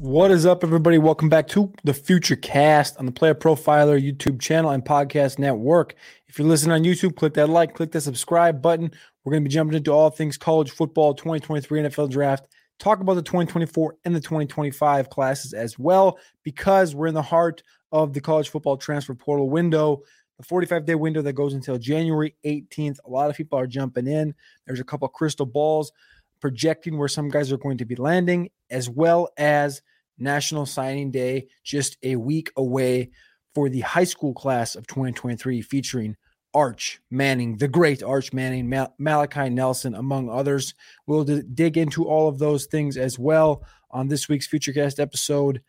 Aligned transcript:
What 0.00 0.30
is 0.30 0.46
up, 0.46 0.64
everybody? 0.64 0.96
Welcome 0.96 1.28
back 1.28 1.46
to 1.48 1.70
the 1.84 1.92
Future 1.92 2.34
Cast 2.34 2.96
on 2.96 3.04
the 3.04 3.12
Player 3.12 3.34
Profiler 3.34 4.00
YouTube 4.00 4.40
channel 4.40 4.70
and 4.70 4.82
podcast 4.82 5.38
network. 5.38 5.94
If 6.26 6.38
you're 6.38 6.48
listening 6.48 6.72
on 6.72 6.84
YouTube, 6.84 7.16
click 7.16 7.34
that 7.34 7.50
like, 7.50 7.74
click 7.74 7.92
that 7.92 8.00
subscribe 8.00 8.62
button. 8.62 8.90
We're 9.22 9.32
going 9.32 9.44
to 9.44 9.48
be 9.50 9.52
jumping 9.52 9.76
into 9.76 9.92
all 9.92 10.08
things 10.08 10.38
college 10.38 10.70
football, 10.70 11.12
2023 11.12 11.82
NFL 11.82 12.08
draft, 12.08 12.46
talk 12.78 13.00
about 13.00 13.12
the 13.12 13.22
2024 13.22 13.96
and 14.06 14.16
the 14.16 14.20
2025 14.20 15.10
classes 15.10 15.52
as 15.52 15.78
well, 15.78 16.18
because 16.44 16.94
we're 16.94 17.08
in 17.08 17.14
the 17.14 17.20
heart 17.20 17.62
of 17.92 18.14
the 18.14 18.22
college 18.22 18.48
football 18.48 18.78
transfer 18.78 19.14
portal 19.14 19.50
window, 19.50 20.00
the 20.38 20.44
45 20.44 20.86
day 20.86 20.94
window 20.94 21.20
that 21.20 21.34
goes 21.34 21.52
until 21.52 21.76
January 21.76 22.34
18th. 22.46 22.96
A 23.04 23.10
lot 23.10 23.28
of 23.28 23.36
people 23.36 23.58
are 23.58 23.66
jumping 23.66 24.06
in. 24.06 24.34
There's 24.66 24.80
a 24.80 24.84
couple 24.84 25.06
crystal 25.08 25.44
balls 25.44 25.92
projecting 26.40 26.98
where 26.98 27.08
some 27.08 27.28
guys 27.28 27.52
are 27.52 27.58
going 27.58 27.78
to 27.78 27.84
be 27.84 27.96
landing, 27.96 28.50
as 28.70 28.88
well 28.88 29.28
as 29.36 29.82
National 30.18 30.66
Signing 30.66 31.10
Day, 31.10 31.48
just 31.64 31.96
a 32.02 32.16
week 32.16 32.50
away 32.56 33.10
for 33.54 33.68
the 33.68 33.80
high 33.80 34.04
school 34.04 34.34
class 34.34 34.74
of 34.76 34.86
2023, 34.86 35.62
featuring 35.62 36.16
Arch 36.54 37.00
Manning, 37.10 37.56
the 37.56 37.68
great 37.68 38.02
Arch 38.02 38.32
Manning, 38.32 38.68
Mal- 38.68 38.94
Malachi 38.98 39.48
Nelson, 39.48 39.94
among 39.94 40.28
others. 40.28 40.74
We'll 41.06 41.24
d- 41.24 41.42
dig 41.54 41.76
into 41.76 42.06
all 42.06 42.28
of 42.28 42.38
those 42.38 42.66
things 42.66 42.96
as 42.96 43.18
well 43.18 43.64
on 43.90 44.08
this 44.08 44.28
week's 44.28 44.48
Futurecast 44.48 45.00
episode. 45.00 45.62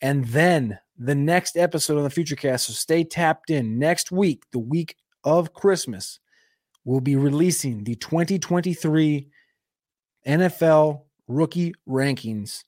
And 0.00 0.24
then 0.26 0.78
the 0.96 1.14
next 1.14 1.56
episode 1.56 1.98
on 1.98 2.04
the 2.04 2.10
Futurecast, 2.10 2.60
so 2.60 2.72
stay 2.72 3.04
tapped 3.04 3.50
in. 3.50 3.78
Next 3.78 4.10
week, 4.10 4.44
the 4.52 4.58
week 4.58 4.96
of 5.24 5.52
Christmas, 5.52 6.20
we'll 6.84 7.00
be 7.00 7.16
releasing 7.16 7.84
the 7.84 7.96
2023 7.96 9.28
NFL 10.26 11.02
rookie 11.28 11.74
rankings 11.88 12.64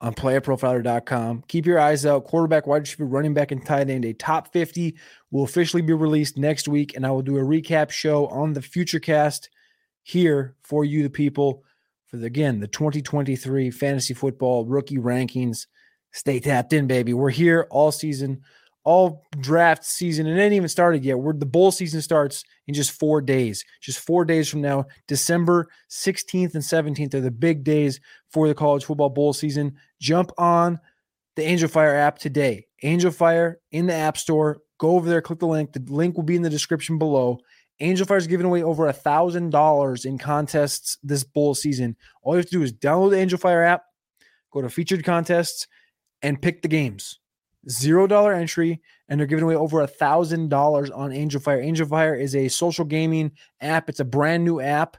on 0.00 0.14
playerprofiler.com. 0.14 1.44
Keep 1.48 1.66
your 1.66 1.78
eyes 1.78 2.06
out. 2.06 2.24
Quarterback, 2.24 2.66
wide 2.66 2.82
receiver, 2.82 3.06
running 3.06 3.34
back, 3.34 3.50
and 3.50 3.64
tight 3.64 3.90
end. 3.90 4.04
A 4.04 4.12
top 4.12 4.52
50 4.52 4.96
will 5.30 5.44
officially 5.44 5.82
be 5.82 5.92
released 5.92 6.38
next 6.38 6.68
week, 6.68 6.94
and 6.94 7.06
I 7.06 7.10
will 7.10 7.22
do 7.22 7.38
a 7.38 7.42
recap 7.42 7.90
show 7.90 8.26
on 8.28 8.52
the 8.52 8.60
Futurecast 8.60 9.48
here 10.02 10.54
for 10.62 10.84
you, 10.84 11.02
the 11.02 11.10
people, 11.10 11.64
for 12.06 12.16
the, 12.16 12.26
again 12.26 12.60
the 12.60 12.68
2023 12.68 13.70
fantasy 13.70 14.14
football 14.14 14.64
rookie 14.64 14.98
rankings. 14.98 15.66
Stay 16.12 16.40
tapped 16.40 16.72
in, 16.72 16.86
baby. 16.86 17.12
We're 17.12 17.30
here 17.30 17.66
all 17.70 17.92
season, 17.92 18.42
all 18.84 19.26
draft 19.40 19.84
season, 19.84 20.26
and 20.26 20.38
it 20.38 20.42
ain't 20.42 20.54
even 20.54 20.68
started 20.68 21.04
yet. 21.04 21.18
We're 21.18 21.32
the 21.32 21.46
bowl 21.46 21.70
season 21.70 22.00
starts 22.00 22.44
in 22.66 22.74
just 22.74 22.92
four 22.92 23.20
days. 23.20 23.64
Just 23.80 23.98
four 23.98 24.24
days 24.24 24.48
from 24.48 24.60
now, 24.60 24.86
December 25.06 25.68
16th 25.90 26.54
and 26.54 26.62
17th 26.62 27.14
are 27.14 27.20
the 27.20 27.30
big 27.30 27.64
days 27.64 28.00
for 28.30 28.48
the 28.48 28.54
college 28.54 28.84
football 28.84 29.10
bowl 29.10 29.32
season. 29.32 29.76
Jump 30.00 30.30
on 30.38 30.78
the 31.36 31.42
Angel 31.42 31.68
Fire 31.68 31.94
app 31.94 32.18
today. 32.18 32.66
Angel 32.82 33.10
Fire 33.10 33.60
in 33.72 33.86
the 33.86 33.94
App 33.94 34.16
Store. 34.16 34.58
Go 34.78 34.90
over 34.90 35.08
there, 35.08 35.20
click 35.20 35.40
the 35.40 35.46
link. 35.46 35.72
The 35.72 35.84
link 35.92 36.16
will 36.16 36.24
be 36.24 36.36
in 36.36 36.42
the 36.42 36.50
description 36.50 36.98
below. 36.98 37.38
Angel 37.80 38.06
Fire 38.06 38.16
is 38.16 38.26
giving 38.26 38.46
away 38.46 38.62
over 38.62 38.86
a 38.86 38.92
thousand 38.92 39.50
dollars 39.50 40.04
in 40.04 40.18
contests 40.18 40.98
this 41.02 41.24
bowl 41.24 41.54
season. 41.54 41.96
All 42.22 42.34
you 42.34 42.38
have 42.38 42.46
to 42.46 42.52
do 42.52 42.62
is 42.62 42.72
download 42.72 43.10
the 43.10 43.18
Angel 43.18 43.38
Fire 43.38 43.62
app, 43.62 43.82
go 44.52 44.62
to 44.62 44.70
featured 44.70 45.04
contests, 45.04 45.66
and 46.22 46.40
pick 46.40 46.62
the 46.62 46.68
games 46.68 47.18
zero 47.68 48.06
dollar 48.06 48.32
entry, 48.32 48.80
and 49.08 49.18
they're 49.18 49.26
giving 49.26 49.44
away 49.44 49.56
over 49.56 49.80
a 49.80 49.86
thousand 49.86 50.48
dollars 50.48 50.90
on 50.90 51.12
Angel 51.12 51.40
Fire. 51.40 51.60
Angel 51.60 51.86
Fire 51.86 52.14
is 52.14 52.34
a 52.34 52.48
social 52.48 52.84
gaming 52.84 53.32
app. 53.60 53.88
It's 53.88 54.00
a 54.00 54.04
brand 54.04 54.44
new 54.44 54.60
app. 54.60 54.96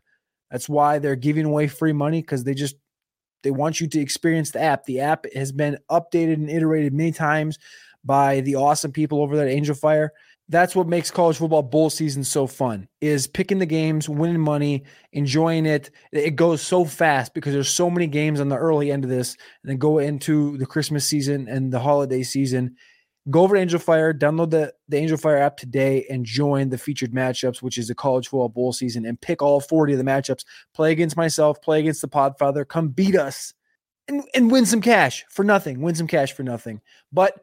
That's 0.52 0.68
why 0.68 1.00
they're 1.00 1.16
giving 1.16 1.46
away 1.46 1.68
free 1.68 1.94
money 1.94 2.22
because 2.22 2.44
they 2.44 2.54
just 2.54 2.76
they 3.44 3.52
want 3.52 3.80
you 3.80 3.88
to 3.88 4.00
experience 4.00 4.52
the 4.52 4.62
app. 4.62 4.86
The 4.86 5.00
app 5.00 5.26
has 5.34 5.52
been 5.52 5.78
updated 5.90 6.34
and 6.34 6.50
iterated 6.50 6.94
many 6.94 7.12
times 7.12 7.58
by 8.04 8.42
the 8.42 8.56
awesome 8.56 8.92
people 8.92 9.22
over 9.22 9.36
there 9.36 9.48
at 9.48 9.52
Angel 9.52 9.76
Fire 9.76 10.12
that's 10.50 10.76
what 10.76 10.88
makes 10.88 11.12
college 11.12 11.38
football 11.38 11.62
bowl 11.62 11.92
season 11.92 12.24
so 12.24 12.48
fun 12.48 12.88
is 13.02 13.28
picking 13.28 13.60
the 13.60 13.66
games 13.68 14.10
winning 14.10 14.42
money 14.42 14.84
enjoying 15.14 15.68
it. 15.68 15.92
It 16.12 16.36
goes 16.36 16.62
so 16.62 16.86
fast 16.86 17.36
because 17.36 17.54
there's 17.54 17.70
so 17.70 17.90
many 17.90 18.08
games 18.08 18.42
on 18.42 18.50
the 18.50 18.58
early 18.58 18.92
end 18.92 19.04
of 19.04 19.12
this 19.12 19.38
and 19.64 19.70
then 19.70 19.78
go 19.78 20.00
into 20.00 20.58
the 20.58 20.66
christmas 20.66 21.06
season 21.06 21.48
and 21.48 21.72
the 21.72 21.80
holiday 21.80 22.24
season. 22.24 22.76
Go 23.30 23.44
over 23.44 23.56
to 23.56 23.62
angel 23.62 23.80
fire 23.80 24.12
download 24.12 24.50
the, 24.50 24.74
the 24.88 24.98
angel 24.98 25.18
fire 25.18 25.38
app 25.38 25.56
today 25.56 26.08
and 26.10 26.26
join 26.26 26.70
the 26.70 26.80
featured 26.80 27.12
matchups 27.12 27.62
which 27.62 27.78
is 27.78 27.88
the 27.88 27.96
college 27.96 28.28
football 28.28 28.50
bowl 28.50 28.74
season 28.74 29.06
and 29.06 29.22
pick 29.22 29.44
all 29.44 29.60
40 29.60 29.94
of 29.94 30.00
the 30.00 30.06
matchups. 30.06 30.46
Play 30.74 30.92
against 30.92 31.16
myself 31.16 31.62
play 31.62 31.80
against 31.80 32.02
the 32.02 32.08
podfather 32.08 32.68
come 32.68 32.90
beat 32.90 33.16
us 33.16 33.54
and, 34.08 34.24
and 34.34 34.50
win 34.50 34.66
some 34.66 34.82
cash 34.82 35.26
for 35.30 35.44
nothing 35.44 35.80
win 35.80 35.94
some 35.94 36.08
cash 36.08 36.34
for 36.34 36.42
nothing. 36.42 36.82
But 37.14 37.40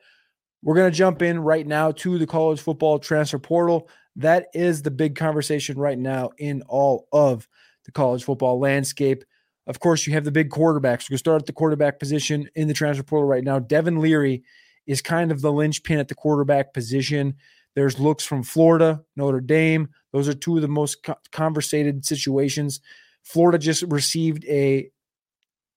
we're 0.66 0.75
going 0.75 0.91
to 0.91 0.99
jump 0.99 1.22
in 1.22 1.38
right 1.38 1.65
now 1.65 1.93
to 1.93 2.19
the 2.19 2.27
college 2.27 2.60
football 2.60 2.99
transfer 2.99 3.38
portal. 3.38 3.88
That 4.16 4.49
is 4.53 4.82
the 4.82 4.91
big 4.91 5.15
conversation 5.15 5.78
right 5.78 5.97
now 5.97 6.31
in 6.38 6.62
all 6.62 7.06
of 7.12 7.47
the 7.84 7.93
college 7.93 8.25
football 8.25 8.59
landscape. 8.59 9.22
Of 9.69 9.78
course, 9.78 10.09
you 10.09 10.15
have 10.15 10.25
the 10.25 10.32
big 10.32 10.50
quarterbacks. 10.50 11.05
We're 11.05 11.10
going 11.10 11.19
to 11.19 11.19
start 11.19 11.43
at 11.43 11.47
the 11.47 11.53
quarterback 11.53 12.00
position 12.00 12.50
in 12.56 12.66
the 12.66 12.75
transfer 12.75 13.05
portal 13.05 13.28
right 13.28 13.44
now. 13.44 13.60
Devin 13.60 14.00
Leary 14.00 14.43
is 14.88 15.00
kind 15.00 15.31
of 15.31 15.41
the 15.41 15.53
linchpin 15.53 16.00
at 16.00 16.09
the 16.09 16.16
quarterback 16.16 16.75
position. 16.75 17.37
There's 17.76 18.00
looks 18.00 18.25
from 18.25 18.43
Florida, 18.43 19.05
Notre 19.15 19.41
Dame. 19.41 19.88
Those 20.12 20.28
are 20.28 20.34
two 20.34 20.56
of 20.56 20.62
the 20.62 20.69
most 20.69 21.06
conversated 21.31 22.05
situations. 22.05 22.81
Florida 23.22 23.59
just 23.59 23.84
received 23.84 24.44
a 24.47 24.91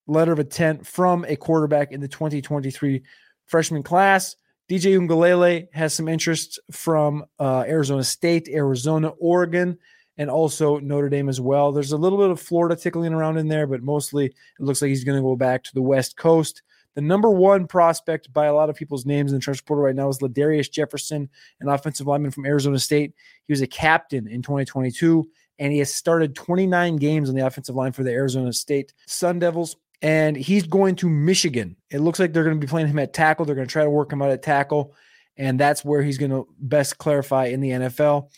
letter 0.08 0.32
of 0.32 0.40
intent 0.40 0.88
from 0.88 1.26
a 1.28 1.36
quarterback 1.36 1.92
in 1.92 2.02
the 2.02 2.08
2023 2.08 3.04
freshman 3.46 3.84
class. 3.84 4.36
DJ 4.70 5.00
Uiagalelei 5.00 5.68
has 5.74 5.96
some 5.96 6.08
interest 6.08 6.60
from 6.70 7.26
uh, 7.40 7.64
Arizona 7.68 8.04
State, 8.04 8.48
Arizona, 8.50 9.08
Oregon, 9.20 9.76
and 10.20 10.30
also 10.30 10.78
Notre 10.78 11.10
Dame 11.10 11.28
as 11.28 11.42
well. 11.42 11.72
There's 11.72 11.92
a 11.92 11.98
little 11.98 12.20
bit 12.20 12.30
of 12.30 12.40
Florida 12.40 12.76
tickling 12.76 13.12
around 13.12 13.38
in 13.38 13.48
there, 13.48 13.66
but 13.66 13.82
mostly 13.82 14.28
it 14.28 14.36
looks 14.60 14.84
like 14.84 14.90
he's 14.90 15.04
going 15.04 15.18
to 15.18 15.24
go 15.24 15.36
back 15.36 15.64
to 15.64 15.74
the 15.74 15.82
West 15.82 16.18
Coast. 16.18 16.62
The 16.94 17.02
number 17.02 17.32
one 17.32 17.66
prospect 17.66 18.32
by 18.32 18.46
a 18.46 18.54
lot 18.54 18.70
of 18.70 18.76
people's 18.76 19.08
names 19.08 19.32
in 19.32 19.40
the 19.40 19.42
transfer 19.42 19.66
portal 19.66 19.86
right 19.86 19.96
now 19.96 20.08
is 20.08 20.20
Ladarius 20.20 20.72
Jefferson, 20.72 21.30
an 21.62 21.70
offensive 21.70 22.06
lineman 22.06 22.30
from 22.30 22.46
Arizona 22.46 22.78
State. 22.78 23.16
He 23.48 23.54
was 23.54 23.62
a 23.62 23.68
captain 23.68 24.28
in 24.28 24.44
2022, 24.44 25.28
and 25.58 25.72
he 25.72 25.80
has 25.80 25.92
started 25.92 26.36
29 26.36 26.98
games 26.98 27.28
on 27.28 27.36
the 27.36 27.46
offensive 27.46 27.76
line 27.76 27.92
for 27.92 28.04
the 28.04 28.12
Arizona 28.12 28.54
State 28.54 28.94
Sun 29.08 29.40
Devils 29.40 29.78
and 30.02 30.38
he's 30.38 30.64
going 30.64 30.96
to 30.98 31.10
Michigan. 31.10 31.76
It 31.90 32.00
looks 32.00 32.20
like 32.20 32.34
they're 32.34 32.44
going 32.44 32.60
to 32.60 32.66
be 32.66 32.70
playing 32.70 32.88
him 32.88 33.00
at 33.00 33.14
tackle. 33.14 33.46
They're 33.46 33.56
going 33.56 33.68
to 33.68 33.72
try 33.72 33.84
to 33.84 33.90
work 33.90 34.12
him 34.12 34.22
out 34.22 34.32
at 34.32 34.44
tackle, 34.44 34.96
and 35.38 35.60
that's 35.60 35.84
where 35.84 36.02
he's 36.02 36.18
going 36.18 36.32
to 36.32 36.48
best 36.60 36.98
clarify 36.98 37.46
in 37.46 37.60
the 37.60 37.70
NFL. 37.70 38.30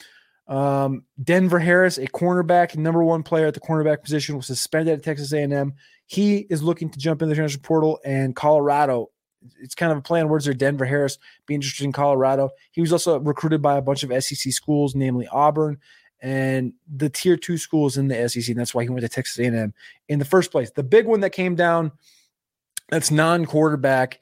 Um, 0.47 1.05
Denver 1.23 1.59
Harris, 1.59 1.97
a 1.97 2.07
cornerback, 2.07 2.75
number 2.75 3.03
one 3.03 3.23
player 3.23 3.47
at 3.47 3.53
the 3.53 3.59
cornerback 3.59 4.03
position, 4.03 4.35
was 4.35 4.47
suspended 4.47 4.97
at 4.97 5.03
Texas 5.03 5.31
A&M. 5.31 5.73
He 6.07 6.39
is 6.49 6.63
looking 6.63 6.89
to 6.89 6.99
jump 6.99 7.21
in 7.21 7.29
the 7.29 7.35
transfer 7.35 7.61
portal, 7.61 7.99
and 8.03 8.35
Colorado. 8.35 9.11
It's 9.59 9.73
kind 9.73 9.91
of 9.91 9.97
a 9.97 10.01
play 10.01 10.21
on 10.21 10.29
words 10.29 10.45
there. 10.45 10.53
Denver 10.53 10.85
Harris 10.85 11.17
be 11.47 11.55
interested 11.55 11.83
in 11.83 11.91
Colorado. 11.91 12.51
He 12.71 12.81
was 12.81 12.91
also 12.91 13.19
recruited 13.19 13.59
by 13.59 13.77
a 13.77 13.81
bunch 13.81 14.03
of 14.03 14.23
SEC 14.23 14.53
schools, 14.53 14.93
namely 14.93 15.27
Auburn 15.27 15.79
and 16.21 16.73
the 16.93 17.09
tier 17.09 17.35
two 17.35 17.57
schools 17.57 17.97
in 17.97 18.07
the 18.07 18.29
SEC. 18.29 18.47
And 18.49 18.59
that's 18.59 18.73
why 18.73 18.83
he 18.83 18.89
went 18.89 19.01
to 19.01 19.09
Texas 19.09 19.39
A&M 19.39 19.73
in 20.07 20.19
the 20.19 20.25
first 20.25 20.51
place. 20.51 20.71
The 20.71 20.83
big 20.83 21.05
one 21.05 21.21
that 21.21 21.31
came 21.31 21.55
down 21.55 21.91
that's 22.89 23.11
non-quarterback 23.11 24.19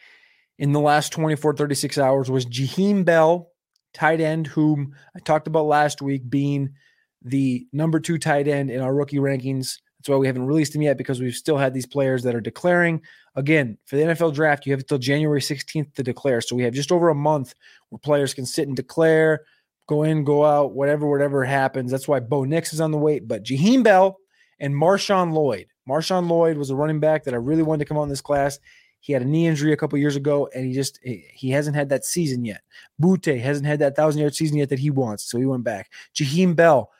in 0.58 0.72
the 0.72 0.80
last 0.80 1.12
24, 1.12 1.56
36 1.56 1.98
hours 1.98 2.30
was 2.30 2.46
Jaheim 2.46 3.04
Bell, 3.04 3.52
tight 3.94 4.22
end, 4.22 4.48
whom 4.48 4.96
I 5.16 5.20
talked 5.20 5.48
about 5.48 5.66
last 5.66 6.02
week 6.02 6.30
being 6.30 6.74
the 7.22 7.68
number 7.74 8.00
two 8.00 8.18
tight 8.18 8.48
end 8.48 8.70
in 8.70 8.82
our 8.82 8.94
rookie 8.94 9.18
rankings. 9.18 9.80
That's 9.98 10.10
why 10.10 10.16
we 10.16 10.28
haven't 10.28 10.46
released 10.46 10.74
him 10.74 10.82
yet 10.82 10.98
because 10.98 11.20
we've 11.20 11.36
still 11.36 11.58
had 11.58 11.74
these 11.74 11.86
players 11.86 12.24
that 12.24 12.36
are 12.36 12.42
declaring. 12.42 13.02
Again, 13.36 13.78
for 13.86 13.98
the 13.98 14.04
NFL 14.04 14.34
draft, 14.34 14.66
you 14.66 14.72
have 14.72 14.80
until 14.80 14.98
January 14.98 15.42
16th 15.42 15.94
to 15.96 16.04
declare. 16.04 16.40
So 16.40 16.56
we 16.56 16.64
have 16.64 16.74
just 16.74 16.92
over 16.92 17.10
a 17.10 17.16
month 17.16 17.54
where 17.90 18.00
players 18.00 18.34
can 18.34 18.46
sit 18.46 18.68
and 18.68 18.78
declare, 18.78 19.42
go 19.90 20.04
in, 20.04 20.24
go 20.24 20.46
out, 20.46 20.74
whatever, 20.74 21.10
whatever 21.10 21.44
happens. 21.44 21.90
That's 21.90 22.08
why 22.08 22.20
Bo 22.20 22.44
Nix 22.44 22.74
is 22.74 22.80
on 22.80 22.92
the 22.92 22.98
wait. 22.98 23.28
But 23.28 23.44
Jaheim 23.44 23.84
Bell 23.84 24.20
and 24.60 24.74
Marshawn 24.74 25.34
Lloyd. 25.34 25.66
Marshawn 25.90 26.30
Lloyd 26.30 26.58
was 26.58 26.70
a 26.70 26.76
running 26.76 27.00
back 27.00 27.24
that 27.24 27.34
I 27.34 27.38
really 27.38 27.64
wanted 27.64 27.80
to 27.80 27.86
come 27.86 27.98
on 27.98 28.08
this 28.08 28.22
class. 28.22 28.60
He 29.00 29.14
had 29.14 29.24
a 29.24 29.26
knee 29.26 29.48
injury 29.48 29.74
a 29.74 29.78
couple 29.78 29.98
years 29.98 30.16
ago, 30.16 30.48
and 30.54 30.66
he 30.66 30.74
just 30.74 31.00
he 31.02 31.50
hasn't 31.50 31.76
had 31.76 31.90
that 31.90 32.06
season 32.06 32.46
yet. 32.46 32.62
Butte 33.00 33.40
hasn't 33.40 33.66
had 33.66 33.80
that 33.80 33.96
thousand 33.96 34.22
yard 34.22 34.36
season 34.36 34.58
yet 34.58 34.70
that 34.70 34.78
he 34.80 34.92
wants, 34.92 35.24
so 35.24 35.40
he 35.40 35.46
went 35.46 35.64
back. 35.64 35.90
Jaheim 36.14 36.56
Bell, 36.56 36.92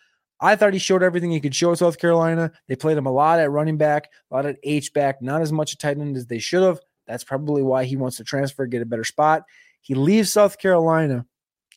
I 0.42 0.56
thought 0.56 0.74
he 0.74 0.80
showed 0.80 1.04
everything 1.04 1.30
he 1.30 1.42
could 1.42 1.54
show 1.54 1.72
at 1.72 1.78
South 1.78 2.00
Carolina. 2.00 2.52
They 2.68 2.76
played 2.76 2.98
him 2.98 3.06
a 3.06 3.12
lot 3.12 3.40
at 3.40 3.52
running 3.52 3.78
back, 3.78 4.10
a 4.32 4.36
lot 4.36 4.46
at 4.48 4.58
H 4.64 4.94
back, 4.94 5.22
not 5.22 5.42
as 5.42 5.52
much 5.52 5.74
a 5.74 5.78
tight 5.78 6.00
end 6.00 6.18
as 6.18 6.26
they 6.26 6.40
should 6.40 6.64
have. 6.64 6.80
That's 7.06 7.24
probably 7.24 7.62
why 7.62 7.84
he 7.84 7.98
wants 7.98 8.18
to 8.18 8.24
transfer, 8.24 8.66
get 8.66 8.82
a 8.82 8.86
better 8.86 9.04
spot. 9.04 9.44
He 9.82 9.94
leaves 9.94 10.32
South 10.32 10.58
Carolina 10.58 11.26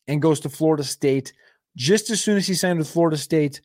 and 0.09 0.23
goes 0.23 0.41
to 0.41 0.49
Florida 0.49 0.85
State. 0.85 1.33
Just 1.77 2.11
as 2.11 2.21
soon 2.21 2.37
as 2.37 2.47
he 2.47 2.55
signed 2.55 2.79
with 2.79 2.91
Florida 2.91 3.17
State, 3.17 3.61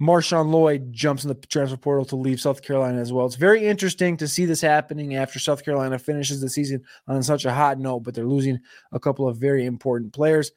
Marshawn 0.00 0.50
Lloyd 0.50 0.92
jumps 0.92 1.22
in 1.22 1.28
the 1.28 1.34
transfer 1.46 1.76
portal 1.76 2.04
to 2.06 2.16
leave 2.16 2.40
South 2.40 2.62
Carolina 2.62 3.00
as 3.00 3.12
well. 3.12 3.24
It's 3.24 3.36
very 3.36 3.64
interesting 3.64 4.16
to 4.16 4.26
see 4.26 4.44
this 4.44 4.60
happening 4.60 5.14
after 5.14 5.38
South 5.38 5.64
Carolina 5.64 5.98
finishes 5.98 6.40
the 6.40 6.48
season 6.48 6.82
on 7.06 7.22
such 7.22 7.44
a 7.44 7.52
hot 7.52 7.78
note, 7.78 8.00
but 8.00 8.14
they're 8.14 8.26
losing 8.26 8.58
a 8.90 8.98
couple 8.98 9.28
of 9.28 9.36
very 9.36 9.64
important 9.64 10.12
players. 10.12 10.50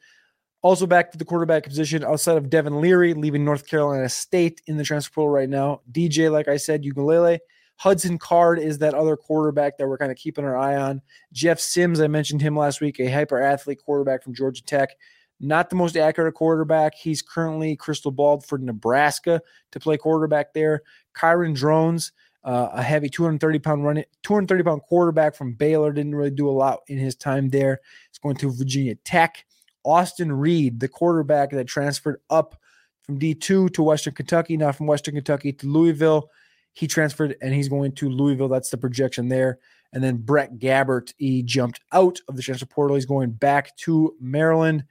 Also, 0.62 0.84
back 0.84 1.12
to 1.12 1.18
the 1.18 1.24
quarterback 1.24 1.62
position 1.62 2.02
outside 2.02 2.36
of 2.36 2.50
Devin 2.50 2.80
Leary, 2.80 3.14
leaving 3.14 3.44
North 3.44 3.68
Carolina 3.68 4.08
State 4.08 4.60
in 4.66 4.76
the 4.76 4.82
transfer 4.82 5.12
portal 5.14 5.30
right 5.30 5.48
now. 5.48 5.80
DJ, 5.92 6.30
like 6.30 6.48
I 6.48 6.56
said, 6.56 6.82
Uiagalelei. 6.82 7.38
Hudson 7.76 8.18
Card 8.18 8.58
is 8.58 8.78
that 8.78 8.94
other 8.94 9.16
quarterback 9.16 9.78
that 9.78 9.86
we're 9.86 9.98
kind 9.98 10.10
of 10.10 10.16
keeping 10.16 10.44
our 10.44 10.56
eye 10.56 10.76
on. 10.76 11.02
Jeff 11.32 11.60
Sims, 11.60 12.00
I 12.00 12.06
mentioned 12.06 12.40
him 12.40 12.56
last 12.56 12.80
week, 12.80 12.98
a 12.98 13.10
hyper 13.10 13.40
athlete 13.40 13.82
quarterback 13.84 14.22
from 14.22 14.34
Georgia 14.34 14.64
Tech. 14.64 14.90
Not 15.38 15.68
the 15.68 15.76
most 15.76 15.96
accurate 15.96 16.34
quarterback. 16.34 16.94
He's 16.94 17.20
currently 17.20 17.76
crystal 17.76 18.10
balled 18.10 18.46
for 18.46 18.56
Nebraska 18.56 19.42
to 19.72 19.80
play 19.80 19.98
quarterback 19.98 20.54
there. 20.54 20.82
Kyron 21.14 21.54
Drones, 21.54 22.12
uh, 22.42 22.70
a 22.72 22.82
heavy 22.82 23.10
230 23.10 23.58
pound 23.58 23.84
running, 23.84 24.04
230 24.22 24.64
pound 24.64 24.82
quarterback 24.82 25.34
from 25.34 25.52
Baylor, 25.52 25.92
didn't 25.92 26.14
really 26.14 26.30
do 26.30 26.48
a 26.48 26.50
lot 26.50 26.80
in 26.86 26.96
his 26.96 27.14
time 27.14 27.50
there. 27.50 27.80
He's 28.10 28.18
going 28.18 28.36
to 28.36 28.50
Virginia 28.50 28.94
Tech. 28.94 29.44
Austin 29.84 30.32
Reed, 30.32 30.80
the 30.80 30.88
quarterback 30.88 31.50
that 31.50 31.66
transferred 31.66 32.20
up 32.30 32.58
from 33.02 33.20
D2 33.20 33.72
to 33.74 33.82
Western 33.82 34.14
Kentucky, 34.14 34.56
now 34.56 34.72
from 34.72 34.86
Western 34.86 35.14
Kentucky 35.14 35.52
to 35.52 35.66
Louisville. 35.66 36.30
He 36.76 36.86
transferred 36.86 37.36
and 37.40 37.54
he's 37.54 37.68
going 37.68 37.92
to 37.92 38.08
Louisville. 38.08 38.48
That's 38.48 38.70
the 38.70 38.76
projection 38.76 39.28
there. 39.28 39.58
And 39.92 40.04
then 40.04 40.16
Brett 40.16 40.58
Gabbert, 40.58 41.14
he 41.16 41.42
jumped 41.42 41.80
out 41.92 42.20
of 42.28 42.36
the 42.36 42.42
transfer 42.42 42.66
portal. 42.66 42.96
He's 42.96 43.06
going 43.06 43.30
back 43.30 43.74
to 43.78 44.14
Maryland 44.20 44.84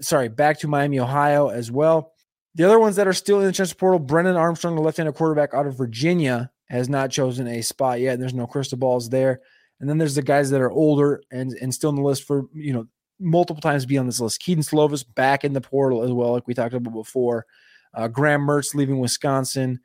sorry, 0.00 0.28
back 0.28 0.58
to 0.60 0.68
Miami, 0.68 1.00
Ohio 1.00 1.48
as 1.48 1.70
well. 1.70 2.12
The 2.54 2.64
other 2.64 2.78
ones 2.78 2.96
that 2.96 3.06
are 3.06 3.12
still 3.12 3.40
in 3.40 3.46
the 3.46 3.52
transfer 3.52 3.76
portal, 3.76 3.98
Brennan 3.98 4.36
Armstrong, 4.36 4.74
the 4.74 4.82
left-handed 4.82 5.14
quarterback 5.14 5.54
out 5.54 5.66
of 5.66 5.76
Virginia, 5.76 6.50
has 6.68 6.88
not 6.88 7.10
chosen 7.10 7.46
a 7.46 7.62
spot 7.62 8.00
yet. 8.00 8.18
There's 8.18 8.34
no 8.34 8.46
crystal 8.46 8.78
balls 8.78 9.08
there. 9.08 9.40
And 9.80 9.88
then 9.88 9.98
there's 9.98 10.14
the 10.14 10.22
guys 10.22 10.50
that 10.50 10.60
are 10.60 10.70
older 10.70 11.22
and 11.30 11.52
and 11.62 11.72
still 11.72 11.90
in 11.90 11.96
the 11.96 12.02
list 12.02 12.24
for 12.24 12.46
you 12.52 12.72
know 12.72 12.86
multiple 13.20 13.60
times 13.60 13.84
to 13.84 13.88
be 13.88 13.96
on 13.96 14.06
this 14.06 14.20
list. 14.20 14.40
Kedon 14.40 14.64
Slovis 14.64 15.04
back 15.14 15.44
in 15.44 15.52
the 15.52 15.60
portal 15.60 16.02
as 16.02 16.10
well, 16.10 16.32
like 16.32 16.48
we 16.48 16.54
talked 16.54 16.74
about 16.74 16.92
before. 16.92 17.46
Uh, 17.94 18.08
Graham 18.08 18.42
Mertz 18.42 18.74
leaving 18.74 18.98
Wisconsin. 18.98 19.80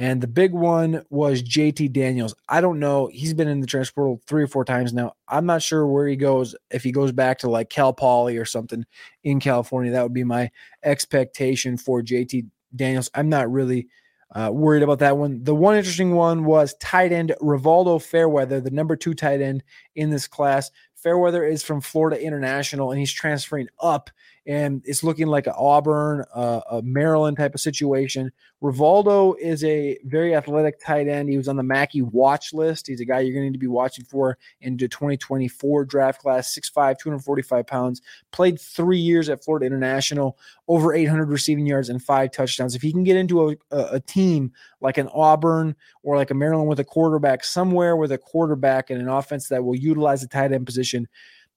And 0.00 0.20
the 0.20 0.28
big 0.28 0.52
one 0.52 1.02
was 1.10 1.42
JT 1.42 1.92
Daniels. 1.92 2.32
I 2.48 2.60
don't 2.60 2.78
know. 2.78 3.08
He's 3.12 3.34
been 3.34 3.48
in 3.48 3.60
the 3.60 3.66
transfer 3.66 3.94
portal 3.94 4.22
three 4.28 4.44
or 4.44 4.46
four 4.46 4.64
times 4.64 4.92
now. 4.92 5.14
I'm 5.26 5.44
not 5.44 5.60
sure 5.60 5.88
where 5.88 6.06
he 6.06 6.14
goes. 6.14 6.54
If 6.70 6.84
he 6.84 6.92
goes 6.92 7.10
back 7.10 7.38
to 7.38 7.50
like 7.50 7.68
Cal 7.68 7.92
Poly 7.92 8.36
or 8.36 8.44
something 8.44 8.86
in 9.24 9.40
California, 9.40 9.90
that 9.90 10.04
would 10.04 10.14
be 10.14 10.22
my 10.22 10.52
expectation 10.84 11.76
for 11.76 12.00
JT 12.00 12.46
Daniels. 12.76 13.10
I'm 13.12 13.28
not 13.28 13.50
really 13.50 13.88
uh, 14.36 14.50
worried 14.52 14.84
about 14.84 15.00
that 15.00 15.16
one. 15.16 15.42
The 15.42 15.54
one 15.54 15.74
interesting 15.74 16.14
one 16.14 16.44
was 16.44 16.74
tight 16.74 17.10
end 17.10 17.34
Rivaldo 17.40 18.00
Fairweather, 18.00 18.60
the 18.60 18.70
number 18.70 18.94
two 18.94 19.14
tight 19.14 19.40
end 19.40 19.64
in 19.96 20.10
this 20.10 20.28
class. 20.28 20.70
Fairweather 20.94 21.44
is 21.44 21.64
from 21.64 21.80
Florida 21.80 22.22
International 22.22 22.92
and 22.92 23.00
he's 23.00 23.12
transferring 23.12 23.68
up 23.80 24.10
and 24.48 24.80
it's 24.86 25.04
looking 25.04 25.26
like 25.26 25.46
an 25.46 25.52
Auburn, 25.58 26.24
uh, 26.34 26.60
a 26.70 26.80
Maryland 26.80 27.36
type 27.36 27.54
of 27.54 27.60
situation. 27.60 28.32
Rivaldo 28.62 29.38
is 29.38 29.62
a 29.62 29.98
very 30.06 30.34
athletic 30.34 30.80
tight 30.80 31.06
end. 31.06 31.28
He 31.28 31.36
was 31.36 31.48
on 31.48 31.56
the 31.56 31.62
Mackey 31.62 32.00
watch 32.00 32.54
list. 32.54 32.86
He's 32.86 33.02
a 33.02 33.04
guy 33.04 33.20
you're 33.20 33.34
going 33.34 33.44
to 33.44 33.50
need 33.50 33.52
to 33.52 33.58
be 33.58 33.66
watching 33.66 34.06
for 34.06 34.38
in 34.62 34.78
the 34.78 34.88
2024 34.88 35.84
draft 35.84 36.22
class. 36.22 36.58
6'5, 36.58 36.98
245 36.98 37.66
pounds. 37.66 38.00
Played 38.32 38.58
three 38.58 38.98
years 38.98 39.28
at 39.28 39.44
Florida 39.44 39.66
International, 39.66 40.38
over 40.66 40.94
800 40.94 41.28
receiving 41.28 41.66
yards 41.66 41.90
and 41.90 42.02
five 42.02 42.32
touchdowns. 42.32 42.74
If 42.74 42.80
he 42.80 42.90
can 42.90 43.04
get 43.04 43.16
into 43.16 43.50
a, 43.50 43.56
a, 43.70 43.84
a 43.96 44.00
team 44.00 44.52
like 44.80 44.96
an 44.96 45.10
Auburn 45.12 45.76
or 46.02 46.16
like 46.16 46.30
a 46.30 46.34
Maryland 46.34 46.70
with 46.70 46.80
a 46.80 46.84
quarterback, 46.84 47.44
somewhere 47.44 47.96
with 47.96 48.12
a 48.12 48.18
quarterback 48.18 48.88
and 48.88 48.98
an 48.98 49.10
offense 49.10 49.48
that 49.48 49.62
will 49.62 49.76
utilize 49.76 50.22
the 50.22 50.26
tight 50.26 50.52
end 50.52 50.64
position, 50.64 51.06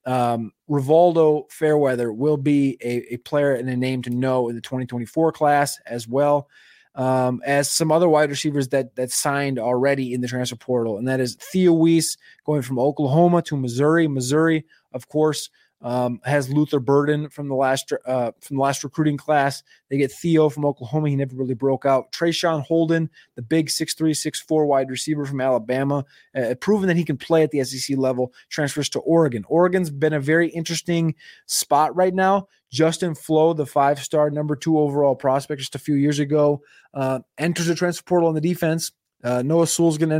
um, 0.06 0.52
Rivaldo 0.70 1.52
Fairweather 1.52 2.12
will 2.12 2.38
be 2.38 2.78
a, 2.82 3.14
a, 3.14 3.18
player 3.18 3.54
and 3.54 3.70
a 3.70 3.76
name 3.76 4.02
to 4.02 4.10
know 4.10 4.50
in 4.50 4.56
the 4.56 4.62
2024 4.62 5.32
class 5.32 5.80
as 5.86 6.08
well 6.08 6.48
um, 6.96 7.42
as 7.46 7.70
some 7.70 7.92
other 7.92 8.10
wide 8.10 8.30
receivers 8.30 8.68
that 8.70 8.96
that 8.96 9.12
signed 9.12 9.60
already 9.60 10.14
in 10.14 10.22
the 10.22 10.28
transfer 10.28 10.56
portal, 10.56 10.98
and 10.98 11.08
that 11.08 11.20
is 11.20 11.36
Theo 11.36 11.74
Wease 11.74 12.18
going 12.46 12.62
from 12.62 12.80
Oklahoma 12.80 13.42
to 13.44 13.56
Missouri. 13.56 14.08
Missouri, 14.08 14.66
of 14.94 15.08
course, 15.08 15.50
um, 15.82 16.20
has 16.24 16.50
Luther 16.50 16.80
Burden 16.80 17.30
from 17.30 17.48
the 17.48 17.56
last 17.56 17.92
uh, 18.06 18.32
from 18.42 18.58
the 18.58 18.62
last 18.62 18.84
recruiting 18.84 19.18
class. 19.18 19.64
They 19.90 19.98
get 19.98 20.12
Theo 20.12 20.50
from 20.50 20.66
Oklahoma. 20.66 21.10
He 21.10 21.16
never 21.16 21.36
really 21.36 21.54
broke 21.54 21.86
out. 21.86 22.12
Traeshon 22.12 22.64
Holden, 22.64 23.10
the 23.36 23.42
big 23.42 23.68
6'3", 23.68 24.12
6'4 24.12 24.68
wide 24.68 24.90
receiver 24.90 25.26
from 25.26 25.42
Alabama, 25.42 26.06
uh, 26.36 26.56
proven 26.62 26.88
that 26.88 26.98
he 26.98 27.04
can 27.04 27.18
play 27.18 27.44
at 27.44 27.52
the 27.52 27.64
SEC 27.64 27.98
level, 27.98 28.34
transfers 28.50 28.90
to 28.90 29.00
Oregon. 29.00 29.44
Oregon's 29.48 29.90
been 29.90 30.14
a 30.14 30.20
very 30.20 30.50
interesting 30.50 31.16
spot 31.46 31.96
right 31.96 32.14
now. 32.14 32.48
Justin 32.72 33.16
Flowe, 33.16 33.54
the 33.54 33.66
five-star 33.66 34.30
number 34.30 34.56
two 34.56 34.80
overall 34.80 35.16
prospect 35.16 35.60
just 35.60 35.76
a 35.76 35.80
few 35.80 35.96
years 35.96 36.20
ago, 36.20 36.62
uh, 36.94 37.20
enters 37.38 37.68
the 37.68 37.76
transfer 37.76 38.04
portal 38.04 38.30
on 38.30 38.36
the 38.36 38.42
defense. 38.42 38.94
Uh, 39.24 39.42
Noah 39.42 39.68
Sewell's 39.68 39.98
going 39.98 40.10
to 40.10 40.16